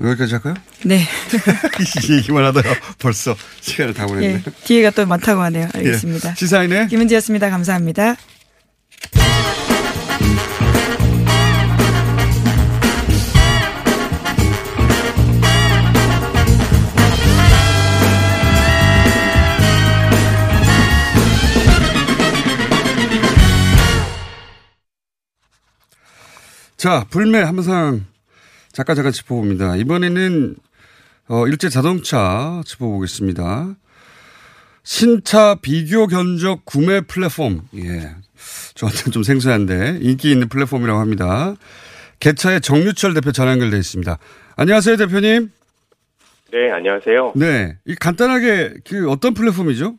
[0.00, 0.54] 여기까지 할까요?
[0.84, 1.00] 네.
[2.08, 4.42] 이 얘기만 하다가 벌써 시간을 다 보냈네.
[4.46, 5.68] 예, 기회가 또 많다고 하네요.
[5.72, 6.30] 알겠습니다.
[6.30, 6.34] 예.
[6.36, 7.48] 시사인의 김은지였습니다.
[7.48, 8.16] 감사합니다.
[26.84, 28.04] 자, 불매 함상
[28.70, 29.76] 잠깐 잠깐 짚어봅니다.
[29.76, 30.54] 이번에는
[31.30, 33.74] 어, 일제 자동차 짚어보겠습니다.
[34.82, 37.62] 신차 비교 견적 구매 플랫폼.
[37.76, 38.10] 예.
[38.74, 41.54] 저한테는 좀 생소한데 인기 있는 플랫폼이라고 합니다.
[42.20, 44.18] 개차의 정유철 대표 전화 연결돼 있습니다.
[44.58, 45.52] 안녕하세요, 대표님.
[46.52, 47.32] 네, 안녕하세요.
[47.34, 47.78] 네.
[47.86, 49.94] 이 간단하게 그 어떤 플랫폼이죠?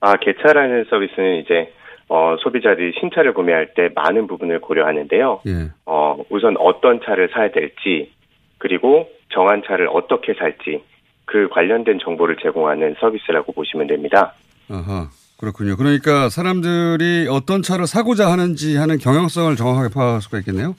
[0.00, 1.72] 아, 개차라는 서비스는 이제
[2.10, 5.42] 어, 소비자들이 신차를 구매할 때 많은 부분을 고려하는데요.
[5.46, 5.70] 예.
[5.86, 8.10] 어, 우선 어떤 차를 사야 될지,
[8.58, 10.82] 그리고 정한 차를 어떻게 살지,
[11.24, 14.34] 그 관련된 정보를 제공하는 서비스라고 보시면 됩니다.
[14.68, 15.08] 아하.
[15.38, 15.76] 그렇군요.
[15.76, 20.74] 그러니까 사람들이 어떤 차를 사고자 하는지 하는 경향성을 정확하게 파악할 수가 있겠네요.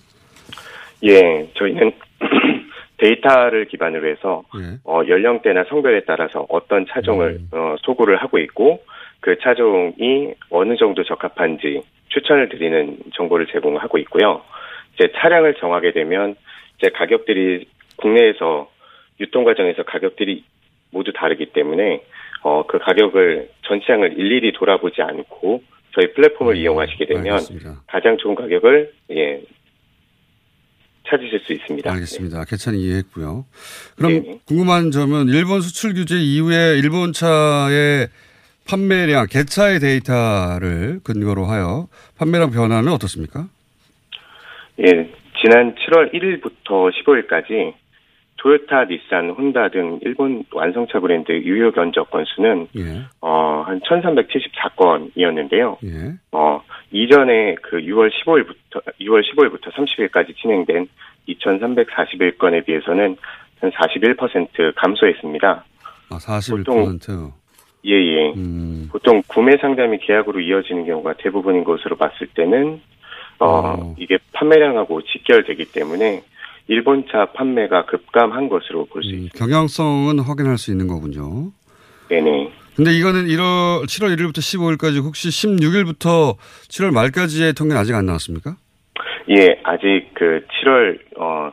[1.03, 1.93] 예, 저희는
[2.99, 4.77] 데이터를 기반으로 해서 예.
[4.83, 8.81] 어, 연령대나 성별에 따라서 어떤 차종을 어, 소구를 하고 있고
[9.21, 14.41] 그 차종이 어느 정도 적합한지 추천을 드리는 정보를 제공하고 있고요.
[14.95, 16.36] 이제 차량을 정하게 되면
[16.77, 18.69] 이제 가격들이 국내에서
[19.19, 20.43] 유통 과정에서 가격들이
[20.89, 22.03] 모두 다르기 때문에
[22.43, 27.84] 어, 그 가격을 전 시장을 일일이 돌아보지 않고 저희 플랫폼을 이용하시게 되면 알겠습니다.
[27.88, 29.41] 가장 좋은 가격을 예
[31.07, 31.91] 찾으실 수 있습니다.
[31.91, 32.45] 알겠습니다.
[32.45, 33.45] 개차는 이해했고요.
[33.97, 34.39] 그럼 네네.
[34.47, 38.07] 궁금한 점은 일본 수출 규제 이후에 일본 차의
[38.71, 43.47] 판매량, 개차의 데이터를 근거로 하여 판매량 변화는 어떻습니까?
[44.79, 47.73] 예, 지난 7월 1일부터 15일까지
[48.38, 55.77] 토요타, 닛산, 혼다 등 일본 완성차 브랜드 유효 견적 건수는 예, 어, 한 1374건이었는데요.
[55.84, 56.13] 예.
[56.31, 60.88] 어, 이전에 그 6월 15일부터 6월 15일부터 30일까지 진행된
[61.27, 63.17] 2,341건에 비해서는
[63.60, 65.65] 한 41% 감소했습니다.
[66.10, 67.40] 아, 41%.
[67.85, 68.33] 예, 예.
[68.35, 72.81] 음, 보통 구매 상담이 계약으로 이어지는 경우가 대부분인 것으로 봤을 때는
[73.39, 73.95] 어, 어.
[73.97, 76.23] 이게 판매량하고 직결되기 때문에
[76.67, 79.37] 일본차 판매가 급감한 것으로 볼수 음, 있습니다.
[79.37, 81.51] 경향성은 확인할 수 있는 거군요.
[82.09, 82.51] 네네.
[82.75, 86.37] 근데 이거는 1월, 7월 1일부터 15일까지 혹시 16일부터
[86.69, 88.55] 7월 말까지의 통계는 아직 안 나왔습니까?
[89.29, 91.51] 예, 아직 그 7월 어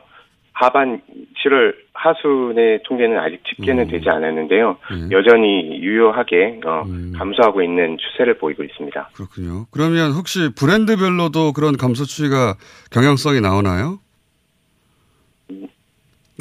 [0.53, 1.01] 하반
[1.43, 3.89] 7월 하순의 통계는 아직 집계는 음.
[3.89, 4.77] 되지 않았는데요.
[4.91, 5.11] 예.
[5.11, 7.13] 여전히 유효하게 어, 음.
[7.15, 9.09] 감소하고 있는 추세를 보이고 있습니다.
[9.13, 9.65] 그렇군요.
[9.71, 12.55] 그러면 혹시 브랜드별로도 그런 감소 추이가
[12.91, 13.99] 경향성이 나오나요?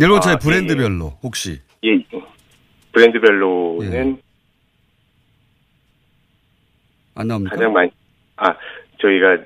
[0.01, 2.23] 일본차의 아, 브랜드별로 혹시 예, 예.
[2.93, 4.21] 브랜드별로는
[7.17, 7.57] 안 나옵니까?
[7.57, 7.91] 가장 많이
[8.37, 8.55] 아
[9.01, 9.39] 저희가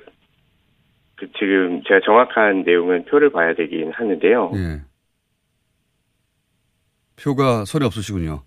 [1.17, 4.53] 그 지금 제가 정확한 내용은 표를 봐야 되긴 하는데요.
[4.57, 4.92] 예.
[7.23, 8.43] 표가 소리 없으시군요.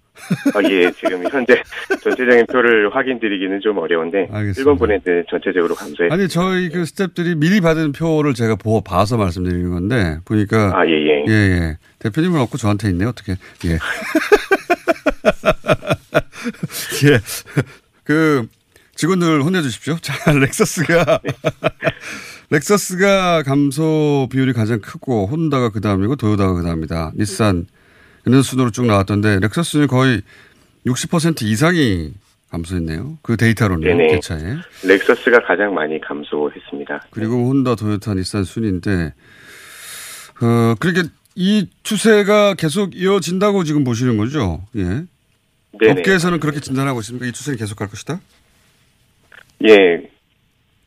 [0.53, 1.61] 아, 예, 지금 현재
[2.01, 4.59] 전체적인 표를 확인드리기는 좀 어려운데 알겠습니다.
[4.59, 6.11] 일본 브랜드는 전체적으로 감소했.
[6.11, 10.91] 아니 저희 그 스탭들이 미리 받은 표를 제가 보고 봐서 말씀드리는 건데 보니까 아, 예,
[10.91, 11.25] 예.
[11.27, 11.77] 예, 예.
[11.99, 13.09] 대표님은 없고 저한테 있네요.
[13.09, 13.33] 어떻게?
[13.65, 13.73] 예.
[17.07, 17.19] 예.
[18.03, 18.47] 그
[18.95, 19.97] 직원들 혼내주십시오.
[20.01, 21.19] 자, 렉서스가
[22.51, 27.11] 렉서스가 감소 비율이 가장 크고 혼다가 그 다음이고 도요다가 그 다음이다.
[27.15, 27.65] 닛산
[28.25, 30.21] 이런 순으로 쭉 나왔던데 렉서스는 거의
[30.85, 32.13] 60% 이상이
[32.49, 33.17] 감소했네요.
[33.21, 34.13] 그 데이터로는 네네.
[34.15, 34.39] 개차에.
[34.83, 37.07] 렉서스가 가장 많이 감소했습니다.
[37.11, 39.13] 그리고 혼다, 도요타, 닛산 순인데,
[40.41, 44.63] 어, 그러니까 이 추세가 계속 이어진다고 지금 보시는 거죠?
[44.77, 44.83] 예.
[45.79, 45.99] 네네.
[45.99, 47.25] 업계에서는 그렇게 진단하고 있습니까?
[47.25, 48.21] 이 추세는 계속 갈 것이다?
[49.67, 49.97] 예.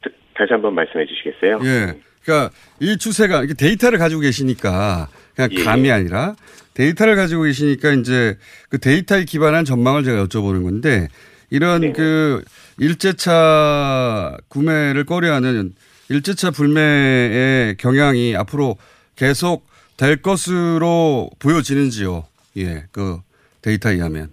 [0.02, 1.58] 다- 다시 한번 말씀해 주시겠어요?
[1.64, 2.00] 예.
[2.24, 5.62] 그러니까 이 추세가 이게 데이터를 가지고 계시니까 그냥 예.
[5.62, 6.34] 감이 아니라
[6.74, 8.36] 데이터를 가지고 계시니까 이제
[8.68, 11.08] 그 데이터에 기반한 전망을 제가 여쭤보는 건데
[11.50, 11.92] 이런 네.
[11.92, 12.42] 그
[12.78, 15.72] 일제차 구매를 꺼려하는
[16.10, 18.76] 일제차 불매의 경향이 앞으로
[19.16, 22.24] 계속 될 것으로 보여지는지요?
[22.56, 22.84] 예.
[22.92, 23.18] 그
[23.62, 24.30] 데이터에 의하면.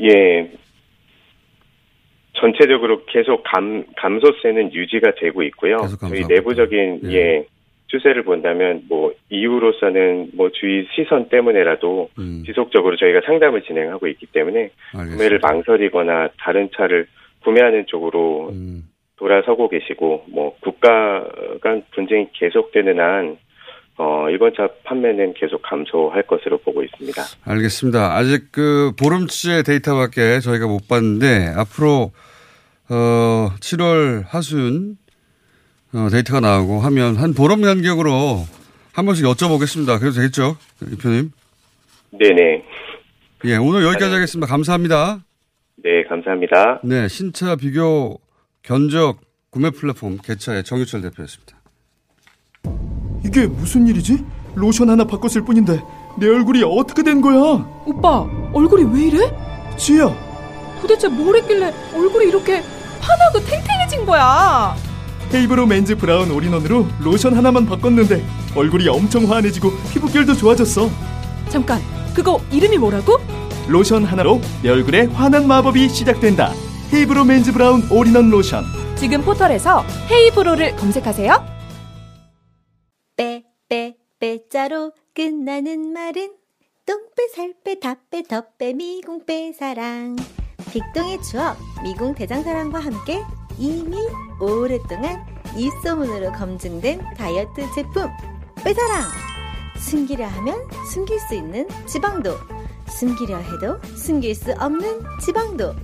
[0.00, 0.50] 예.
[2.34, 5.76] 전체적으로 계속 감, 감소세는 유지가 되고 있고요.
[6.00, 7.00] 저희 내부적인.
[7.04, 7.12] 예.
[7.12, 7.46] 예.
[7.92, 12.42] 추세를 본다면, 뭐, 이유로서는 뭐, 주위 시선 때문에라도 음.
[12.44, 15.16] 지속적으로 저희가 상담을 진행하고 있기 때문에 알겠습니다.
[15.16, 17.06] 구매를 망설이거나 다른 차를
[17.44, 18.88] 구매하는 쪽으로 음.
[19.22, 21.24] 돌아서고 계시고 뭐 국가
[21.60, 23.36] 간 분쟁이 계속되는 한
[23.96, 27.22] 어, 일본차 판매는 계속 감소할 것으로 보고 있습니다.
[27.44, 28.16] 알겠습니다.
[28.16, 32.10] 아직 그 보름치의 데이터밖에 저희가 못 봤는데 앞으로
[32.90, 35.01] 어 7월 하순 어,
[36.10, 38.46] 데이터가 나오고 하면 한 보름 간격으로
[38.92, 39.98] 한 번씩 여쭤보겠습니다.
[39.98, 41.32] 그래도 되겠죠, 대표님?
[42.10, 42.64] 네네.
[43.44, 44.14] 예, 오늘 여기까지 네.
[44.14, 44.46] 하겠습니다.
[44.46, 45.20] 감사합니다.
[45.76, 46.80] 네, 감사합니다.
[46.84, 48.18] 네, 신차 비교
[48.62, 49.18] 견적
[49.50, 51.56] 구매 플랫폼 개차의 정유철 대표였습니다.
[53.24, 54.24] 이게 무슨 일이지?
[54.54, 55.80] 로션 하나 바꿨을 뿐인데
[56.18, 57.36] 내 얼굴이 어떻게 된 거야?
[57.86, 58.20] 오빠,
[58.52, 59.18] 얼굴이 왜 이래?
[59.76, 60.06] 지혜야,
[60.80, 62.56] 도대체 뭘 했길래 얼굴이 이렇게
[63.00, 64.74] 환하고 탱탱해진 거야?
[65.34, 68.22] 헤이브로 맨즈 브라운 올인원으로 로션 하나만 바꿨는데
[68.54, 70.90] 얼굴이 엄청 환해지고 피부결도 좋아졌어.
[71.48, 71.80] 잠깐,
[72.14, 73.18] 그거 이름이 뭐라고?
[73.68, 76.52] 로션 하나로 내 얼굴에 환한 마법이 시작된다.
[76.92, 78.64] 헤이브로 맨즈 브라운 올인원 로션.
[78.96, 81.46] 지금 포털에서 헤이브로를 검색하세요.
[83.16, 86.32] 빼, 빼, 빼자로 끝나는 말은
[86.84, 90.16] 똥빼, 살빼, 다빼, 덧빼, 미궁빼, 사랑.
[90.72, 93.22] 빅똥의 추억, 미궁 대장사랑과 함께
[93.58, 93.96] 이미
[94.40, 95.24] 오랫동안
[95.56, 98.08] 입소문으로 검증된 다이어트 제품,
[98.64, 99.02] 빼사랑.
[99.78, 102.34] 숨기려 하면 숨길 수 있는 지방도,
[102.88, 105.74] 숨기려 해도 숨길 수 없는 지방도.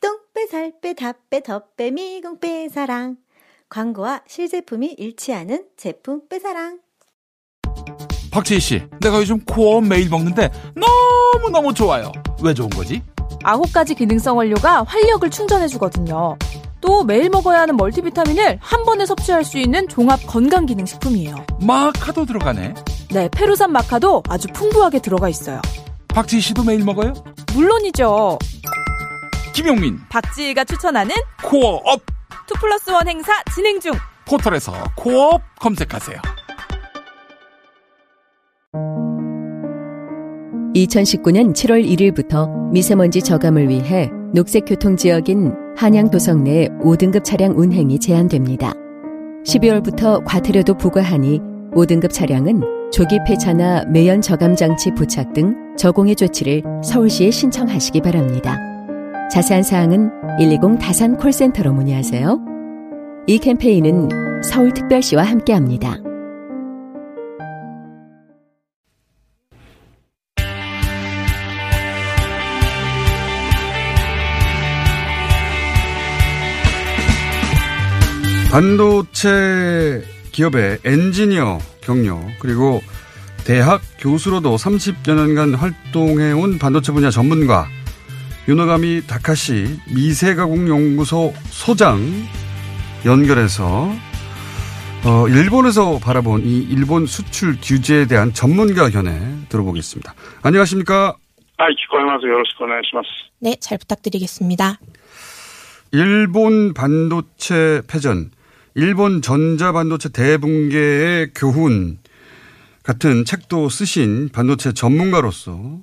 [0.00, 3.16] 똥빼, 살 빼, 다빼, 덧빼, 미궁빼, 사랑.
[3.68, 6.80] 광고와 실제품이 일치하는 제품 빼사랑.
[8.30, 12.12] 박재희 씨, 내가 요즘 코어 매일 먹는데 너무너무 좋아요.
[12.42, 13.02] 왜 좋은 거지?
[13.42, 16.36] 아홉 가지 기능성 원료가 활력을 충전해주거든요.
[16.80, 21.34] 또 매일 먹어야 하는 멀티비타민을 한 번에 섭취할 수 있는 종합 건강기능식품이에요.
[21.60, 22.74] 마카도 들어가네.
[23.12, 25.60] 네, 페루산 마카도 아주 풍부하게 들어가 있어요.
[26.08, 27.12] 박지희 씨도 매일 먹어요?
[27.54, 28.38] 물론이죠.
[29.52, 32.00] 김용민, 박지희가 추천하는 코어업
[32.46, 33.92] two plus one 행사 진행 중.
[34.26, 36.18] 포털에서 코어업 검색하세요.
[40.74, 48.74] 2019년 7월 1일부터 미세먼지 저감을 위해 녹색 교통 지역인 한양도성 내 5등급 차량 운행이 제한됩니다.
[49.46, 51.40] 12월부터 과태료도 부과하니
[51.72, 58.58] 5등급 차량은 조기 폐차나 매연 저감 장치 부착 등 저공해 조치를 서울시에 신청하시기 바랍니다.
[59.32, 62.38] 자세한 사항은 120 다산 콜센터로 문의하세요.
[63.26, 66.09] 이 캠페인은 서울특별시와 함께합니다.
[78.50, 82.80] 반도체 기업의 엔지니어 경력 그리고
[83.46, 87.68] 대학 교수로도 30여 년간 활동해온 반도체 분야 전문가
[88.48, 92.00] 윤호감이 다카시 미세가공연구소 소장
[93.06, 93.88] 연결해서
[95.04, 99.16] 어, 일본에서 바라본 이 일본 수출 규제에 대한 전문가 견해
[99.48, 100.12] 들어보겠습니다.
[100.42, 101.16] 안녕하십니까?
[101.56, 103.08] 아, 기코야마스 요로시코나이시마스.
[103.38, 104.80] 네, 잘 부탁드리겠습니다.
[105.92, 108.30] 일본 반도체 패전
[108.75, 111.97] 일본 전자반도체 대붕괴의 교훈
[112.83, 115.79] 같은 책도 쓰신 반도체 전문가로서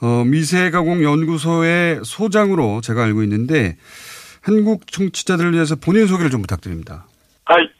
[0.00, 3.76] 어, 미세가공연구소의 소장으로 제가 알고 있는데
[4.42, 7.06] 한국 청취자들을 위해서 본인 소개를 좀 부탁드립니다.
[7.44, 7.70] はい。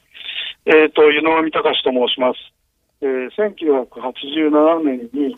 [0.65, 2.39] えっ、と、湯野上隆と申します。
[3.01, 5.37] えー、1987年に、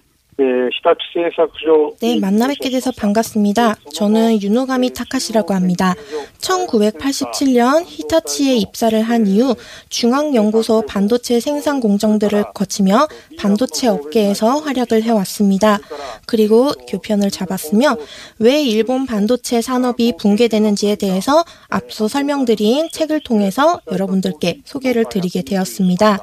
[2.00, 3.76] 네, 네, 만나 뵙게 돼서 반갑습니다.
[3.92, 5.94] 저는 유노가미 타카시라고 합니다.
[6.40, 9.54] 1987년 히타치에 입사를 한 이후
[9.90, 13.06] 중앙연구소 반도체 생산 공정들을 거치며
[13.38, 15.78] 반도체 업계에서 활약을 해왔습니다.
[16.26, 17.96] 그리고 교편을 잡았으며
[18.40, 26.18] 왜 일본 반도체 산업이 붕괴되는지에 대해서 앞서 설명드린 책을 통해서 여러분들께 소개를 드리게 되었습니다.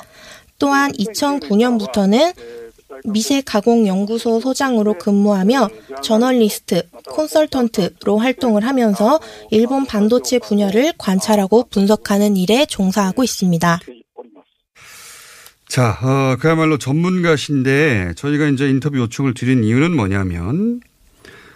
[0.60, 2.34] 또한 2009년부터는
[3.06, 5.70] 미세 가공 연구소 소장으로 근무하며
[6.04, 13.80] 저널리스트, 콘설턴트로 활동을 하면서 일본 반도체 분야를 관찰하고 분석하는 일에 종사하고 있습니다.
[15.68, 20.82] 자, 어, 그야말로 전문가신데 저희가 이제 인터뷰 요청을 드린 이유는 뭐냐면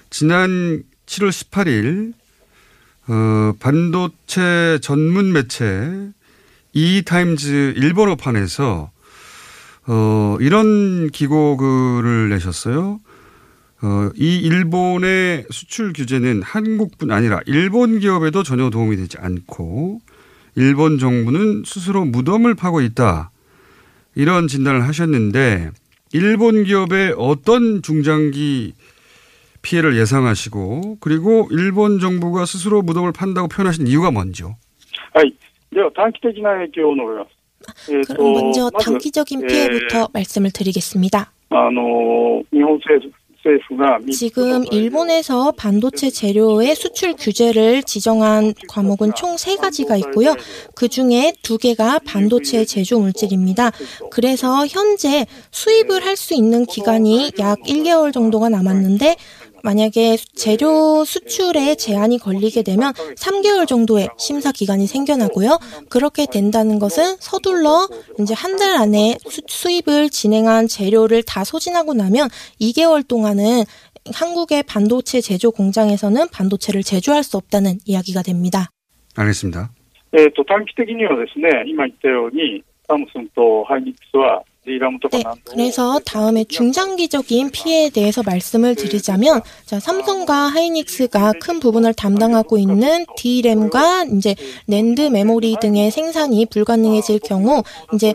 [0.10, 2.14] 지난 7월 18일
[3.08, 6.10] 어, 반도체 전문 매체
[6.72, 8.92] 이타임즈 일본어판에서
[9.87, 13.01] 어, 이런 기고글을 내셨어요.
[13.83, 20.01] 어, 이 일본의 수출 규제는 한국뿐 아니라 일본 기업에도 전혀 도움이 되지 않고
[20.55, 23.31] 일본 정부는 스스로 무덤을 파고 있다.
[24.15, 25.71] 이런 진단을 하셨는데
[26.13, 28.75] 일본 기업의 어떤 중장기
[29.63, 34.57] 피해를 예상하시고 그리고 일본 정부가 스스로 무덤을 판다고 표현하신 이유가 뭔지요?
[35.15, 35.35] はい。
[35.73, 37.34] では、短期的な影響を述べます。
[37.92, 41.32] 예, 그럼 먼저 단기적인 피해부터 말씀을 드리겠습니다.
[44.12, 50.34] 지금 일본에서 반도체 재료의 수출 규제를 지정한 과목은 총 세가지가 있고요.
[50.74, 53.72] 그 중에 두개가 반도체 제조 물질입니다.
[54.10, 59.16] 그래서 현재 수입을 할 수 있는 기간이 약 1개월 정도가 남았는데
[59.65, 65.59] 만약에 재료 수출에 제한이 걸리게 되면 3개월 정도의 심사 기간이 생겨나고요.
[65.89, 67.89] 그렇게 된다는 것은 서둘러
[68.21, 72.29] 이제 한 달 안에 수, 수입을 진행한 재료를 다 소진하고 나면
[72.61, 73.65] 2개월 동안은
[74.13, 78.71] 한국의 반도체 제조 공장에서는 반도체를 제조할 수 없다는 이야기가 됩니다.
[79.17, 79.71] 알겠습니다.
[80.13, 84.54] えっ、と、短期的にはですね、今言ったように、サムスンとハイニックスは、ディラムとか
[85.12, 93.06] 네, 그래서 다음에 중장기적인 피해에 대해서 말씀을 드리자면, 자, 삼성과 하이닉스가 큰 부분을 담당하고 있는
[93.16, 94.36] D램과 이제
[94.68, 97.62] 랜드 메모리 등의 생산이 불가능해질 경우,
[97.94, 98.14] 이제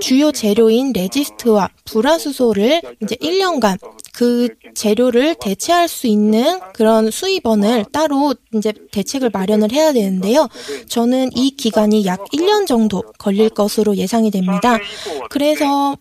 [0.00, 3.78] 주요 재료인 resist와 불화수소를 이제 1년간
[4.16, 10.48] 그 재료를 대체할 수 있는 그런 수입원을 따로 이제 대책을 마련을 해야 되는데요.
[10.88, 14.78] 저는 이 기간이 약 1년 정도 걸릴 것으로 예상이 됩니다.
[15.28, 15.98] 그래서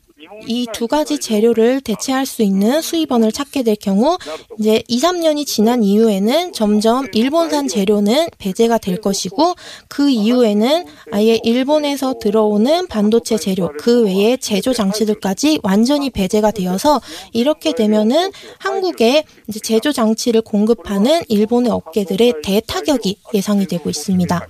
[0.48, 4.18] 이 두 가지 재료를 대체할 수 있는 수입원을 찾게 될 경우
[4.60, 9.56] 이제 2, 3년이 지난 이후에는 점점 일본산 재료는 배제가 될 것이고
[9.88, 17.74] 그 이후에는 아예 일본에서 들어오는 반도체 재료 그 외에 제조 장치들까지 완전히 배제가 되어서 이렇게
[17.74, 19.24] 되면은 한국에
[19.64, 24.48] 제조 장치를 공급하는 일본의 업계들의 대타격이 예상이 되고 있습니다.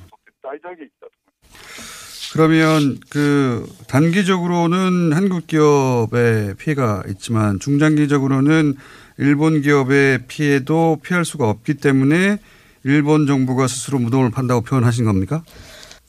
[2.35, 8.75] 그러면 그 단기적으로는 한국 기업의 피해가 있지만 중장기적으로는
[9.19, 12.39] 일본 기업의 피해도 피할 수가 없기 때문에
[12.85, 15.43] 일본 정부가 스스로 무덤을 판다고 표현하신 겁니까?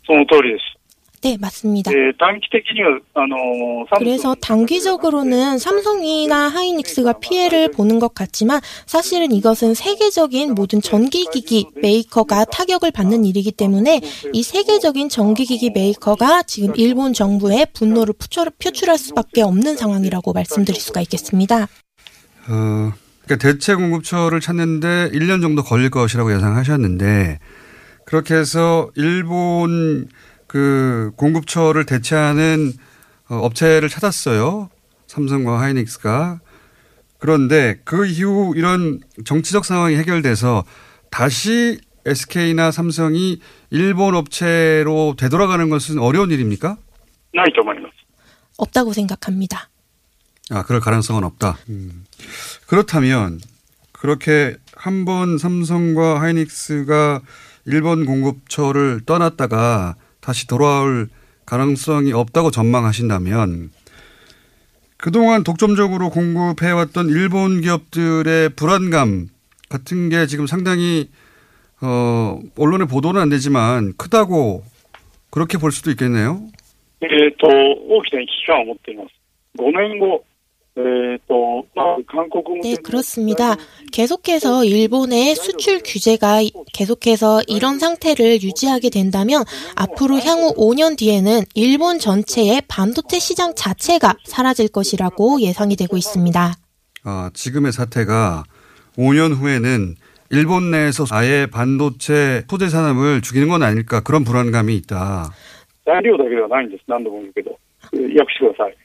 [0.05, 0.74] その通りです。
[1.22, 1.90] 네, 맞습니다.
[1.90, 3.00] 네, 단기 때끼니가
[3.98, 12.90] 그래서 단기적으로는 삼성이나 하이닉스가 피해를 보는 것 같지만 사실은 이것은 세계적인 모든 전기기기 메이커가 타격을
[12.90, 14.00] 받는 일이기 때문에
[14.32, 18.14] 이 세계적인 전기기기 메이커가 지금 일본 정부의 분노를
[18.62, 21.68] 표출할 수밖에 없는 상황이라고 말씀드릴 수가 있겠습니다.
[22.48, 22.92] 어,
[23.24, 27.40] 그러니까 대체 공급처를 찾는데 1년 정도 걸릴 것이라고 예상하셨는데
[28.04, 30.06] 그렇게 해서 일본
[30.46, 32.72] 그 공급처를 대체하는
[33.28, 34.70] 어, 업체를 찾았어요.
[35.06, 36.40] 삼성과 하이닉스가.
[37.18, 40.64] 그런데 그 이후 이런 정치적 상황이 해결돼서
[41.10, 43.40] 다시 SK나 삼성이
[43.70, 46.76] 일본 업체로 되돌아가는 것은 어려운 일입니까?
[48.58, 49.68] 없다고 생각합니다.
[50.50, 51.58] 아, 그럴 가능성은 없다.
[51.68, 52.04] 음.
[52.66, 53.40] 그렇다면
[53.92, 57.22] 그렇게 한 번 삼성과 하이닉스가
[57.64, 61.07] 일본 공급처를 떠났다가 다시 돌아올
[61.45, 63.71] 가능성이 없다고 전망하신다면
[64.97, 69.29] 그동안 독점적으로 공급해왔던 일본 기업들의 불안감
[69.69, 71.09] 같은 게 지금 상당히
[71.81, 74.63] 어, 언론의 보도는 안 되지만 크다고
[75.31, 76.41] 그렇게 볼 수도 있겠네요.
[77.01, 79.09] えっ、と、大きな危機感を持っています。
[79.57, 80.23] 5年後、
[80.77, 83.57] えっ、と、まあ、韓国向け 네, 그렇습니다.
[83.91, 86.39] 계속해서 일본의 수출 규제가
[86.73, 89.43] 계속해서 이런 상태를 유지하게 된다면
[89.75, 96.53] 앞으로 향후 5년 뒤에는 일본 전체의 반도체 시장 자체가 사라질 것이라고 예상이 되고 있습니다.
[97.03, 98.43] 아, 지금의 사태가
[98.97, 99.95] 5년 후에는
[100.29, 105.31] 일본 내에서 아예 반도체 소재 산업을 죽이는 건 아닐까 그런 불안감이 있다.
[105.83, 106.83] 材料だけではないんです。
[106.87, 107.57] 何度も言うけど。
[107.93, 108.77] えー訳してください。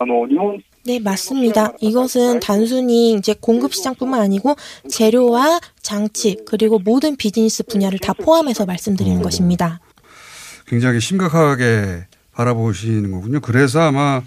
[0.00, 0.58] あの、日本
[0.89, 1.73] 네, 맞습니다.
[1.81, 4.55] 이것은 단순히 이제 공급 시장뿐만 아니고
[4.89, 9.81] 재료와 장치 그리고 모든 비즈니스 분야를 다 포함해서 말씀드리는 것입니다.
[10.65, 13.39] 굉장히 심각하게 바라보시는 거군요.
[13.39, 14.23] 그래서 아마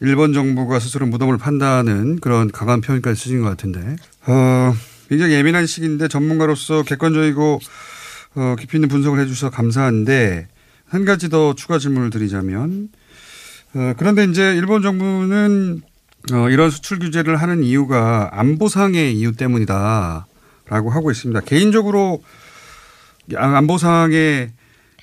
[0.00, 3.96] 일본 정부가 스스로 무덤을 판다는 그런 강한 표현까지 쓰신 것 같은데.
[4.28, 4.72] 어,
[5.08, 7.58] 굉장히 예민한 시기인데 전문가로서 객관적이고
[8.36, 10.46] 어, 깊이 있는 분석을 해주셔서 감사한데
[10.86, 12.90] 한 가지 더 추가 질문을 드리자면
[13.74, 15.82] 어, 그런데 이제 일본 정부는
[16.33, 21.41] 어, 이런 수출 규제를 하는 이유가 안보상의 이유 때문이다라고 하고 있습니다.
[21.41, 22.21] 개인적으로
[23.33, 24.49] 안보상의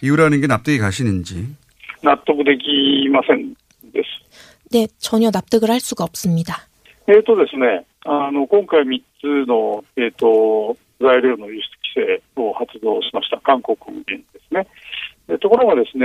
[0.02, 1.56] 이유라는 게 납득이 가시는지.
[2.02, 3.54] 納得できません
[3.92, 4.06] です。
[4.70, 6.68] 네, 전혀 납득을 할 수가 없습니다.
[7.08, 11.60] えっ、とですね、あの、今回3つの、えっ、と、材料の輸
[11.94, 13.38] 出規制を発動しました。
[13.38, 14.16] 韓国で
[14.48, 14.60] すね。
[14.60, 14.66] えところがですね、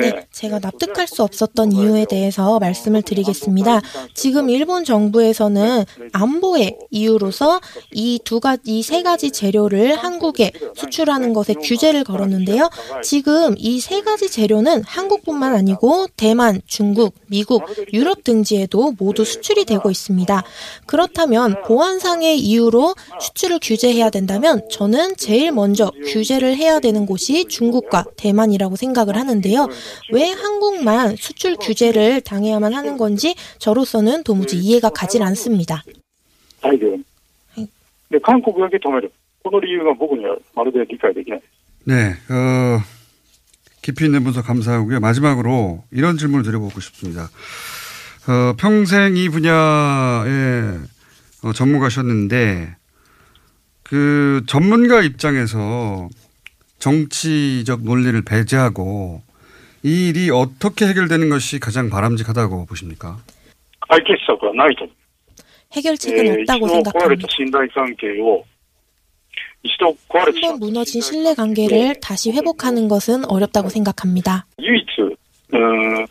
[0.00, 3.80] 네, 제가 납득할 수 없었던 이유에 대해서 말씀을 드리겠습니다.
[4.14, 7.60] 지금 일본 정부에서는 안보의 이유로서
[7.92, 12.68] 이 두 가지, 이세 가지 재료를 한국에 수출하는 것에 규제를 걸었는데요.
[13.02, 17.62] 지금 이 세 가지 재료는 한국뿐만 아니고 대만, 중국, 미국,
[17.92, 20.42] 유럽 등지에도 모두 수출이 되고 있습니다.
[20.86, 28.76] 그렇다면 보안상의 이유로 수출을 규제해야 된다면 저는 제일 먼저 규제를 해야 되는 곳이 중국과 대만이라고
[28.76, 29.68] 생각을 생각을 하는데요.
[30.12, 35.82] 왜 한국만 수출 규제를 당해야만 하는 건지 저로서는 도무지 이해가 가질 않습니다.
[41.84, 42.80] 네, 네 어,
[43.82, 45.00] 깊이 있는 분석 감사하고요.
[45.00, 47.30] 마지막으로 이런 질문을 드려보고 싶습니다.
[48.28, 50.78] 어, 평생 이 분야에
[51.42, 52.76] 어, 전문가셨는데
[53.82, 56.08] 그 전문가 입장에서
[56.79, 59.21] 정치적 논리를 배제하고
[59.83, 63.17] 이 일이 어떻게 해결되는 것이 가장 바람직하다고 보십니까?
[63.89, 64.95] 解決策はないと思う。
[65.73, 67.27] 해결책은 えー一 없다고 度壊れ 생각합니다.
[67.27, 68.45] た信頼関係を、
[69.63, 74.45] 一度壊れてしま 한번 무너진 신뢰 관계를 다시 회복하는 것은 어렵다고 생각합니다.
[74.59, 75.57] 唯一、うー
[76.03, 76.07] ん、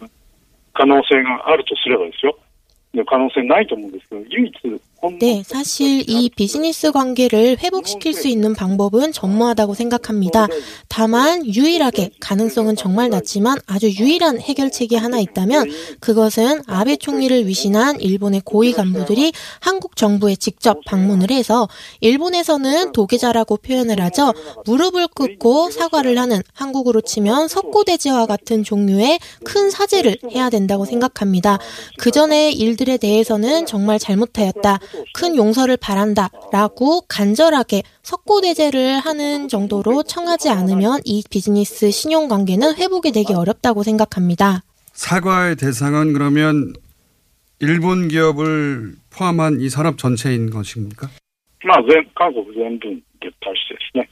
[0.72, 2.36] 可能性があるとすればですよ。
[2.94, 4.80] で可能性ないと思うんですけど、唯一
[5.19, 10.47] 네, 사실 이 비즈니스 관계를 회복시킬 수 있는 방법은 전무하다고 생각합니다.
[10.87, 15.69] 다만 유일하게 가능성은 정말 낮지만 아주 유일한 해결책이 하나 있다면
[15.99, 21.67] 그것은 아베 총리를 위신한 일본의 고위 간부들이 한국 정부에 직접 방문을 해서
[21.99, 24.33] 일본에서는 도계자라고 표현을 하죠.
[24.65, 31.59] 무릎을 꿇고 사과를 하는 한국으로 치면 석고대제와 같은 종류의 큰 사죄를 해야 된다고 생각합니다.
[31.99, 34.79] 그 전의 일들에 대해서는 정말 잘못하였다.
[35.14, 36.28] 큰 용서를 바란다.
[36.52, 44.62] 라고 간절하게 석고대제를 하는 정도로 청하지 않으면 이 비즈니스 신용관계는 회복이 되기 어렵다고 생각합니다.
[44.92, 46.74] 사과의 대상은 그러면
[47.58, 51.08] 일본 기업을 포함한 이 산업 전체인 것입니까?
[51.62, 54.08] まあ、全、韓国全部に対してですね。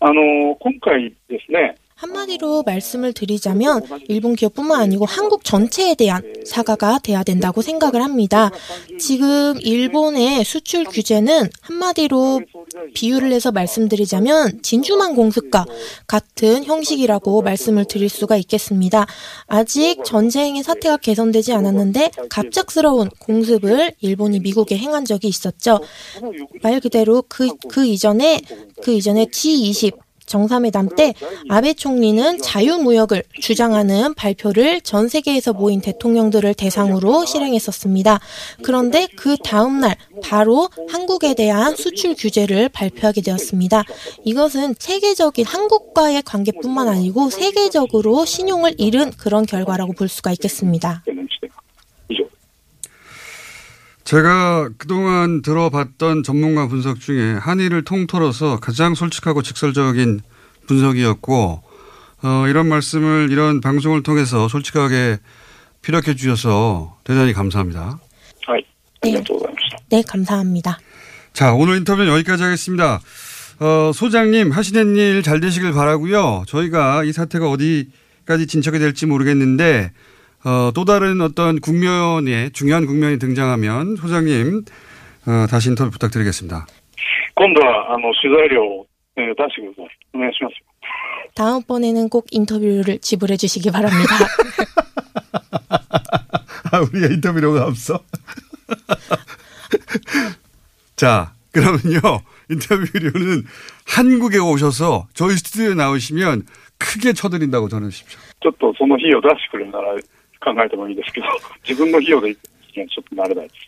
[0.00, 8.51] あの、今回ですね、 한마디로 말씀을 드리자면 일본 기업뿐만 아니고 한국 전체에 대한 사과가 돼야 된다고 생각을 합니다.
[8.99, 12.41] 지금 일본의 수출 규제는 한마디로
[12.93, 15.65] 비유를 해서 말씀드리자면 진주만 공습과
[16.05, 19.05] 같은 형식이라고 말씀을 드릴 수가 있겠습니다.
[19.47, 25.79] 아직 전쟁의 사태가 개선되지 않았는데 갑작스러운 공습을 일본이 미국에 행한 적이 있었죠.
[26.61, 28.41] 말 그대로 그, 그 이전에,
[28.81, 31.13] 그 이전에 G20 정상회담 때
[31.49, 38.19] 아베 총리는 자유무역을 주장하는 발표를 전 세계에서 모인 대통령들을 대상으로 실행했었습니다.
[38.61, 43.83] 그런데 그 다음날 바로 한국에 대한 수출 규제를 발표하게 되었습니다.
[44.23, 51.03] 이것은 체계적인 한국과의 관계뿐만 아니고 세계적으로 신용을 잃은 그런 결과라고 볼 수가 있겠습니다.
[54.03, 60.19] 제가 그동안 들어봤던 전문가 분석 중에 한일을 통틀어서 가장 솔직하고 직설적인
[60.67, 61.63] 분석이었고,
[62.23, 65.17] 어, 이런 말씀을 이런 방송을 통해서 솔직하게
[65.81, 67.99] 피력해 주셔서 대단히 감사합니다.
[69.01, 69.21] 네,
[69.89, 70.79] 네 감사합니다.
[71.33, 73.01] 자, 오늘 인터뷰는 여기까지 하겠습니다.
[73.59, 76.43] 어, 소장님 하시는 일 잘 되시길 바라고요.
[76.47, 79.91] 저희가 이 사태가 어디까지 진척이 될지 모르겠는데
[80.44, 84.64] 어, 또 다른 어떤 국면에 중요한 국면이 등장하면 소장님
[85.26, 86.66] 어, 다시 인터뷰 부탁드리겠습니다.
[87.34, 88.86] 今度は、あの、取材料を、
[89.16, 89.98] えー出してください。
[90.14, 90.54] お願いします。
[91.34, 94.10] 다음번에는 꼭 인터뷰를 지불해 주시기 바랍니다.
[96.72, 98.00] 아, 우리가 인터뷰료가 없어?
[100.96, 102.00] 자, 그러면요.
[102.50, 103.44] 인터뷰료는
[103.86, 106.42] 한국에 오셔서 저희 스튜디오에 나오시면
[106.78, 108.18] 크게 쳐드린다고 전해주십시오.
[108.40, 109.94] ちょっとその費用出してくれるなら
[110.42, 111.26] 考えてもいいですけど、
[111.68, 112.42] 自分の費用で行く
[112.76, 113.60] にはちょっと慣れないです。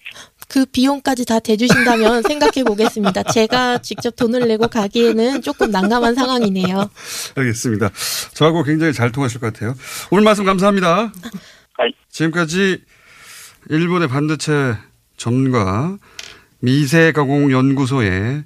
[0.49, 3.23] 그 비용까지 다 대주신다면 생각해 보겠습니다.
[3.23, 6.91] 제가 직접 돈을 내고 가기에는 조금 난감한 상황이네요.
[7.37, 7.91] 알겠습니다.
[8.35, 9.75] 저하고 굉장히 잘 통하실 것 같아요.
[10.11, 11.13] 오늘 말씀 감사합니다.
[12.09, 12.83] 지금까지
[13.69, 14.75] 일본의 반도체
[15.17, 15.97] 전문가
[16.59, 18.43] 미세가공연구소의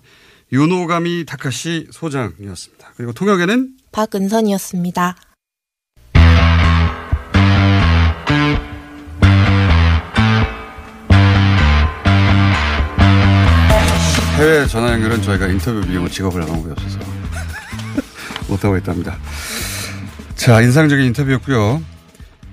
[0.52, 2.92] 유노가미 타카시 소장이었습니다.
[2.96, 5.16] 그리고 통역에는 박은선이었습니다.
[14.39, 16.97] 해외 전화 연결은 저희가 인터뷰 비용을 지급을 안 하고 있어서
[18.47, 19.17] 못하고 있답니다.
[20.35, 21.83] 자, 인상적인 인터뷰였고요.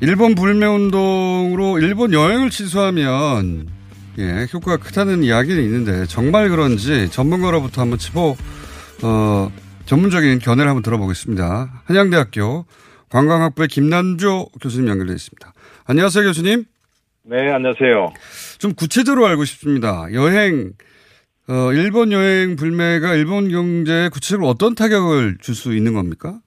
[0.00, 3.68] 일본 불매운동으로 일본 여행을 취소하면
[4.18, 8.34] 예, 효과가 크다는 이야기는 있는데 정말 그런지 전문가로부터 한번 짚어
[9.04, 9.52] 어,
[9.84, 11.82] 전문적인 견해를 한번 들어보겠습니다.
[11.84, 12.66] 한양대학교
[13.10, 15.52] 관광학부의 김남조 교수님 연결되어 있습니다.
[15.84, 16.64] 안녕하세요, 교수님.
[17.22, 18.12] 네, 안녕하세요.
[18.58, 20.08] 좀 구체적으로 알고 싶습니다.
[20.12, 20.72] 여행,
[21.48, 26.38] 어, 일본 여행 불매가 일본 경제에 구체적으로 어떤 타격을 줄 수 있는 겁니까?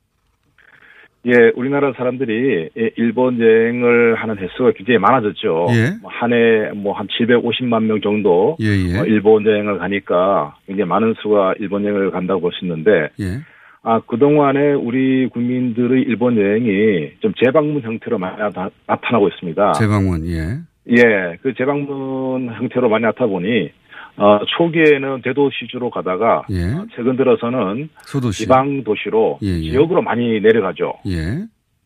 [1.26, 5.68] 예, 우리나라 사람들이 예, 일본 여행을 하는 횟수가 굉장히 많아졌죠.
[5.72, 5.93] 예.
[6.04, 9.00] 한 해 뭐 한 750만 명 정도 예, 예.
[9.00, 13.39] 어, 일본 여행을 가니까 굉장히 많은 수가 일본 여행을 간다고 볼 수 있는데 예.
[13.84, 19.74] 아, 그동안에 우리 국민들의 일본 여행이 좀 재방문 형태로 많이 나타, 나타나고 있습니다.
[19.74, 20.58] 재방문, 예.
[20.91, 23.72] 예, 그 재방문 형태로 많이 나타 보니
[24.20, 26.76] 어, 초기에는 대도시주로 가다가 예.
[26.95, 28.43] 최근 들어서는 소도시.
[28.43, 29.61] 지방 도시로 예, 예.
[29.72, 30.93] 지역으로 많이 내려가죠.
[31.07, 31.45] 예.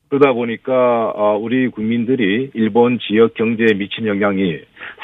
[0.10, 4.58] 그러다 보니까 어, 우리 국민들이 일본 지역 경제에 미친 영향이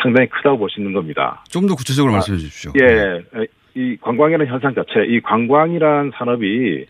[0.03, 1.43] 상당히 크다고 볼 수 있는 겁니다.
[1.49, 2.71] 좀 더 구체적으로 말씀해 주십시오.
[2.81, 3.21] 예,
[3.75, 6.85] 이 관광이라는 현상 자체, 이 관광이란 산업이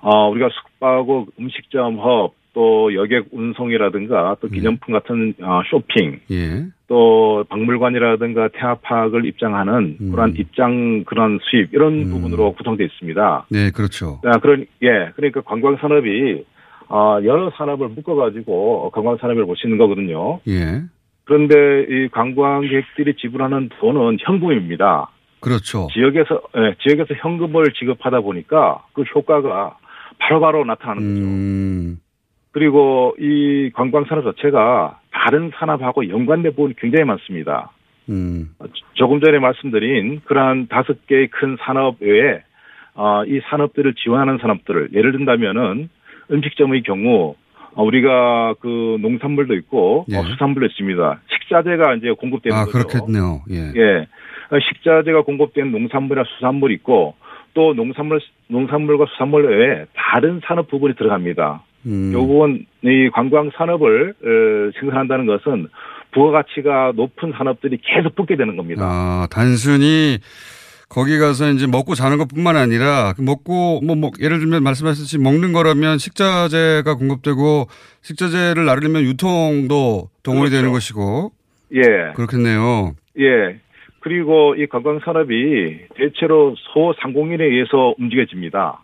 [0.00, 6.64] 어, 우리가 숙박업, 음식점, 업, 또 여객 운송이라든가 또 기념품 같은 어, 쇼핑, 예.
[6.86, 10.10] 또 박물관이라든가 테마파크를 입장하는 음.
[10.12, 13.46] 그런 입장 그런 수입 이런 부분으로 구성되어 있습니다.
[13.50, 14.20] 네, 그렇죠.
[14.24, 16.44] 아, 그런 예, 그러니까 관광 산업이
[16.88, 20.40] 어, 여러 산업을 묶어가지고 관광 산업을 있는 거거든요.
[20.48, 20.82] 예.
[21.24, 21.54] 그런데
[21.88, 25.10] 이 관광객들이 지불하는 돈은 현금입니다.
[25.40, 25.88] 그렇죠.
[25.92, 29.76] 지역에서 예, 지역에서 현금을 지급하다 보니까 그 효과가
[30.18, 31.94] 바로바로 나타나는 음.
[31.94, 32.03] 거죠.
[32.54, 37.72] 그리고 이 관광 산업 자체가 다른 산업하고 연관된 부분이 굉장히 많습니다.
[38.08, 38.50] 음.
[38.92, 42.42] 조금 전에 말씀드린 그러한 다섯 개의 큰 산업 외에
[42.94, 45.88] 어, 이 산업들을 지원하는 산업들을 예를 든다면은
[46.30, 47.34] 음식점의 경우
[47.74, 50.16] 어, 우리가 그 농산물도 있고 예.
[50.16, 51.20] 어, 수산물도 있습니다.
[51.32, 52.86] 식자재가 이제 공급되는 아, 거죠.
[52.86, 53.42] 그렇겠네요.
[53.50, 53.72] 예.
[53.74, 54.06] 예.
[54.54, 57.16] 어, 식자재가 공급된 농산물이나 수산물이 있고
[57.54, 61.64] 또 농산물 농산물과 수산물 외에 다른 산업 부분이 들어갑니다.
[61.86, 62.12] 음.
[62.12, 65.68] 요 부분 이 관광 산업을 어, 생산한다는 것은
[66.12, 68.82] 부가가치가 높은 산업들이 계속 붙게 되는 겁니다.
[68.84, 70.18] 아, 단순히
[70.88, 75.18] 거기 가서 이제 먹고 자는 것 뿐만 아니라 그 먹고 뭐, 뭐 예를 들면 말씀하셨듯이
[75.18, 77.66] 먹는 거라면 식자재가 공급되고
[78.02, 80.56] 식자재를 나르려면 유통도 동원이 그렇죠.
[80.56, 81.32] 되는 것이고
[81.74, 82.12] 예.
[82.14, 82.94] 그렇겠네요.
[83.18, 83.58] 예.
[84.00, 88.83] 그리고 이 관광 산업이 대체로 소상공인에 의해서 움직여집니다.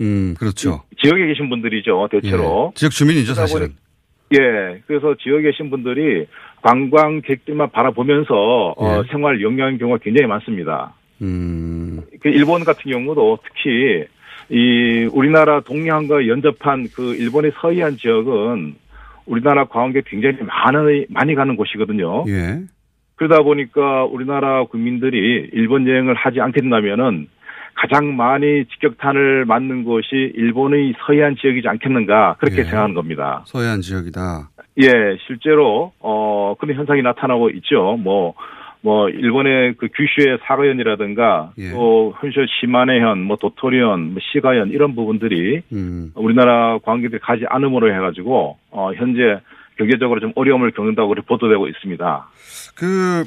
[0.00, 0.82] 음, 그렇죠.
[1.02, 2.72] 지역에 계신 분들이죠, 대체로.
[2.72, 2.74] 예.
[2.74, 3.74] 지역 주민이죠, 사실은.
[4.32, 4.80] 예.
[4.86, 6.26] 그래서 지역에 계신 분들이
[6.62, 10.94] 관광객들만 바라보면서 어, 생활 영위하는 경우가 굉장히 많습니다.
[11.22, 12.02] 음.
[12.20, 14.04] 그 일본 같은 경우도 특히
[14.50, 18.74] 이 우리나라 동해안과 연접한 그 일본의 서해안 지역은
[19.26, 22.24] 우리나라 관광객 굉장히 많이 많이 가는 곳이거든요.
[22.28, 22.60] 예.
[23.16, 27.28] 그러다 보니까 우리나라 국민들이 일본 여행을 하지 않게 된다면은
[27.74, 32.64] 가장 많이 직격탄을 맞는 곳이 일본의 서해안 지역이지 않겠는가 그렇게 예.
[32.64, 33.42] 생각하는 겁니다.
[33.46, 34.50] 서해안 지역이다.
[34.82, 37.96] 예, 실제로 어 그런 현상이 나타나고 있죠.
[37.98, 38.34] 뭐.
[38.82, 41.70] 뭐 일본의 그 규슈의 사가현이라든가 예.
[41.72, 46.12] 또 현실 시마네현, 뭐 도토리현, 뭐 시가현 이런 부분들이 음.
[46.14, 49.38] 우리나라 관광객들이 가지 않음으로 해가지고 어 현재
[49.76, 52.28] 경제적으로 좀 어려움을 겪는다고 보도되고 있습니다.
[52.78, 53.24] 그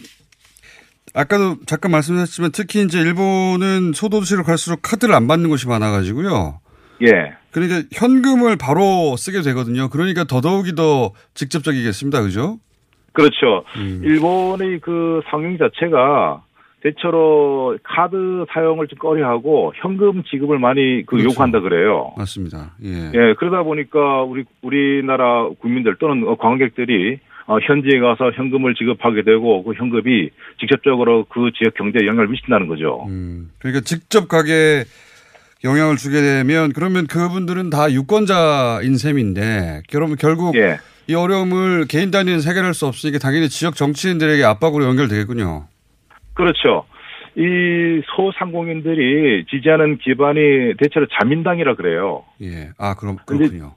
[1.16, 6.60] 아까도 잠깐 말씀하셨지만 특히 이제 일본은 소도시로 갈수록 카드를 안 받는 곳이 많아가지고요.
[7.04, 7.34] 예.
[7.52, 9.90] 그러니까 현금을 바로 쓰게 되거든요.
[9.90, 12.22] 그러니까 더더욱이 더 직접적이겠습니다.
[12.22, 12.60] 그죠?
[13.14, 13.64] 그렇죠.
[13.78, 14.02] 음.
[14.04, 16.44] 일본의 그 상용 자체가
[16.82, 21.30] 대체로 카드 사용을 좀 꺼려하고 현금 지급을 많이 그 그렇죠.
[21.30, 22.12] 요구한다 그래요.
[22.18, 22.76] 맞습니다.
[22.84, 23.12] 예.
[23.14, 29.64] 예, 그러다 보니까 우리 우리나라 국민들 또는 어, 관광객들이 어, 현지에 가서 현금을 지급하게 되고
[29.64, 30.30] 그 현금이
[30.60, 33.08] 직접적으로 그 지역 경제에 영향을 미친다는 거죠.
[33.60, 34.86] 그러니까 직접 가게
[35.64, 40.78] 영향을 주게 되면 그러면 그분들은 다 유권자인 셈인데 그러면 결국 예.
[41.08, 45.68] 이 어려움을 개인 단위는 해결할 수 없으니까 당연히 지역 정치인들에게 압박으로 연결되겠군요.
[46.34, 46.86] 그렇죠.
[47.36, 52.24] 이 소상공인들이 지지하는 기반이 대체로 자민당이라 그래요.
[52.42, 52.70] 예.
[52.78, 53.76] 아, 그럼 그렇군요.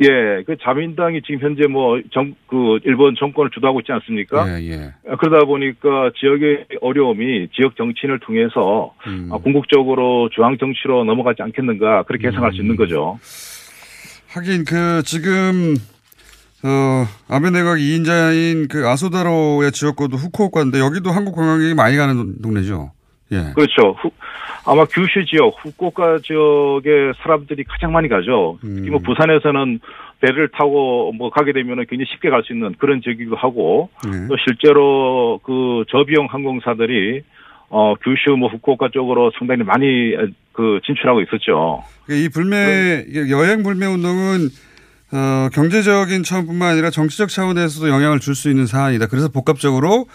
[0.00, 4.46] 예, 그 자민당이 지금 현재 뭐 정 그 일본 정권을 주도하고 있지 않습니까?
[4.48, 4.92] 예, 예.
[5.18, 9.30] 그러다 보니까 지역의 어려움이 지역 정치인을 통해서 음.
[9.32, 13.18] 아, 궁극적으로 중앙 정치로 넘어가지 않겠는가 그렇게 예상할 수 있는 거죠.
[14.28, 15.76] 하긴 그 지금
[16.64, 22.92] 어 아베 내각 2인자인 그 아소다로의 지역구도 후쿠오카인데 여기도 한국 관광객이 많이 가는 동네죠.
[23.32, 23.52] 예.
[23.54, 23.96] 그렇죠.
[24.00, 24.10] 후,
[24.66, 28.58] 아마 규슈 지역, 후쿠오카 지역의 사람들이 가장 많이 가죠.
[28.60, 29.80] 특히 뭐 부산에서는
[30.20, 34.28] 배를 타고 뭐 가게 되면 굉장히 쉽게 갈 수 있는 그런 지역이기도 하고 네.
[34.28, 37.22] 또 실제로 그 저비용 항공사들이
[37.70, 40.14] 어 규슈 뭐 후쿠오카 쪽으로 상당히 많이
[40.52, 41.82] 그 진출하고 있었죠.
[42.10, 44.48] 이 불매 여행 불매 운동은
[45.14, 49.06] 어, 경제적인 차원뿐만 아니라 정치적 차원에서도 영향을 줄 수 있는 사안이다.
[49.08, 50.06] 그래서 복합적으로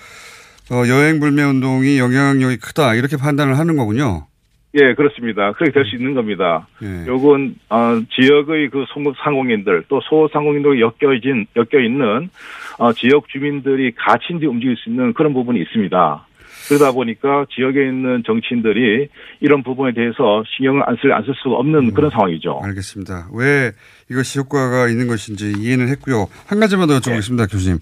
[0.71, 4.27] 어, 여행 불매 운동이 영향력이 크다 이렇게 판단을 하는 거군요.
[4.73, 5.53] 예, 그렇습니다.
[5.53, 6.67] 그렇게 될 수 있는 겁니다.
[6.83, 7.07] 예.
[7.07, 8.85] 요건 어, 지역의 그
[9.23, 12.29] 상공인들 또 소상공인들이 엮여진 엮여 있는
[12.77, 16.27] 어, 지역 주민들이 같이 이제 움직일 수 있는 그런 부분이 있습니다.
[16.67, 19.07] 그러다 보니까 지역에 있는 정치인들이
[19.39, 22.59] 이런 부분에 대해서 신경을 안 쓸 안 쓸 수가 없는 그런 상황이죠.
[22.61, 23.29] 알겠습니다.
[23.33, 23.71] 왜
[24.11, 26.27] 이것이 효과가 있는 것인지 이해는 했고요.
[26.45, 27.79] 한 가지만 더 여쭤보겠습니다, 교수님.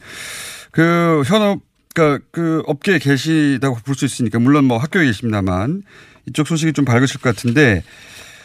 [0.72, 1.60] 그 현업,
[1.96, 5.84] 그러니까 그 업계에 계시다고 볼 수 있으니까 물론 뭐 학교에 계십니다만
[6.28, 7.82] 이쪽 소식이 좀 밝으실 것 같은데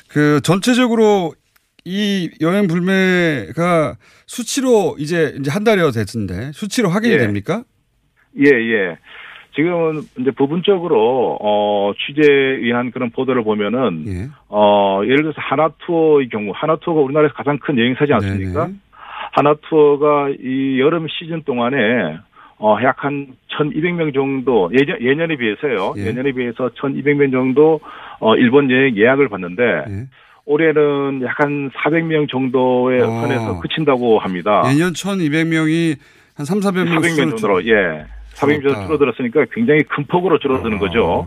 [0.08, 1.34] 그 전체적으로
[1.84, 3.96] 이 여행 불매가
[4.26, 7.18] 수치로 이제 이제 한 달여 됐는데 수치로 확인이 예.
[7.18, 7.64] 됩니까?
[8.38, 8.98] 예, 예.
[9.56, 14.28] 지금은 이제 부분적으로 어 취재에 의한 그런 보도를 보면은 예.
[14.48, 18.68] 어 예를 들어서 하나투어의 경우 하나투어가 우리나라에서 가장 큰 여행사지 않습니까?
[19.32, 21.76] 하나투어가 이 여름 시즌 동안에
[22.60, 25.94] 어, 약 한 1,200명 정도, 예년, 예년에 비해서요.
[25.96, 26.08] 예.
[26.08, 26.12] 예.
[26.12, 27.80] 년에 비해서 1,200명 정도,
[28.20, 30.06] 어, 일본 여행 예약을 받는데, 예.
[30.44, 33.06] 올해는 약 한 400명 정도에 어.
[33.06, 34.62] 선에서 그친다고 합니다.
[34.72, 35.96] 예년 1,200명이
[36.36, 38.04] 한 3, 400명 400명 정도로 예.
[38.34, 40.80] 400명 정도 줄어들었으니까 굉장히 큰 폭으로 줄어드는 아.
[40.80, 41.26] 거죠.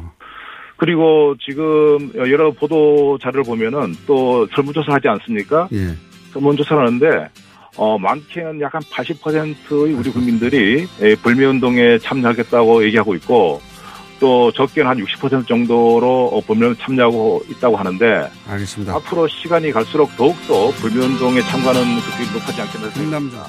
[0.77, 5.67] 그리고 지금 여러 보도 자료를 보면은 또 설문조사 하지 않습니까?
[5.71, 5.95] 예.
[6.33, 7.29] 설문조사를 하는데
[7.75, 13.61] 어, 많게는 약 한 80%의 우리 국민들이 예, 불매운동에 참여하겠다고 얘기하고 있고
[14.19, 18.95] 또 적게는 한 60% 정도로 어, 불매운동 참여하고 있다고 하는데 알겠습니다.
[18.95, 23.47] 앞으로 시간이 갈수록 더욱더 불매운동에 참가하는 그들이 높아지 않겠나 생각합니다.